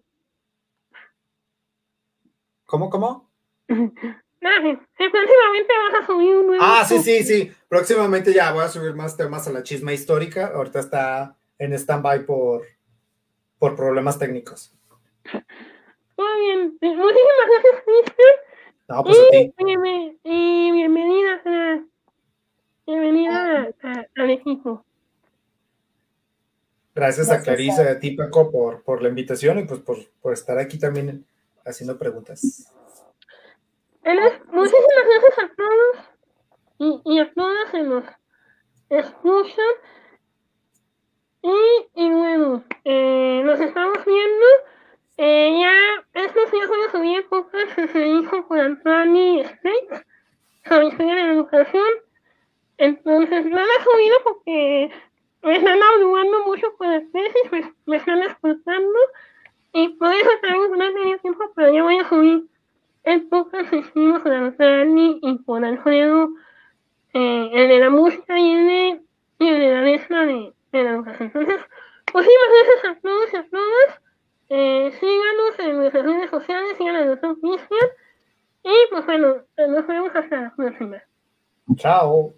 [2.66, 3.30] ¿Cómo, cómo?
[3.70, 6.64] Nada, que próximamente vas a subir un nuevo.
[6.66, 7.52] Ah, sí, sí, sí.
[7.70, 10.48] Próximamente ya voy a subir más temas a la chisma histórica.
[10.54, 12.64] Ahorita está en stand-by por,
[13.58, 14.74] por problemas técnicos.
[16.18, 16.78] Muy bien.
[16.82, 18.36] Eh, Muchísimas gracias, Cristian.
[18.90, 19.54] No, pues a ti.
[19.58, 21.84] Y, bienve- y bienvenida a,
[22.86, 24.86] bienvenida a- a- al equipo.
[26.96, 29.98] Gracias a Clarisa y a- a ti, Paco, por, por la invitación y pues por,
[30.22, 31.26] por estar aquí también
[31.66, 32.70] haciendo preguntas.
[34.52, 38.04] Muchísimas gracias a todos y, y a todas que nos
[38.90, 39.66] escuchan.
[41.42, 41.56] Y,
[41.96, 44.46] y bueno, eh, nos estamos viendo.
[45.18, 50.06] Eh, ya estos días voy a subir el podcast que se hizo con Anthony State
[50.68, 51.84] sobre historia de la educación.
[52.78, 54.92] Entonces, no lo he subido porque
[55.44, 59.00] me están abrumando mucho con las tesis, me, me están escuchando.
[59.74, 62.46] Y por eso también no tenido tiempo, pero ya voy a subir
[63.04, 66.30] el podcast que hicimos con Anthony y con Alfredo,
[67.14, 69.02] eh, el de la música y el de,
[69.40, 71.32] y el de la letra de, la educación.
[71.34, 71.62] Entonces,
[72.14, 74.02] muchísimas gracias a todos y a todas.
[74.50, 77.90] Eh, síganos en nuestras redes sociales, sigan a doctor Cristian.
[78.64, 81.04] Y pues bueno, nos vemos hasta la próxima.
[81.76, 82.34] Chao.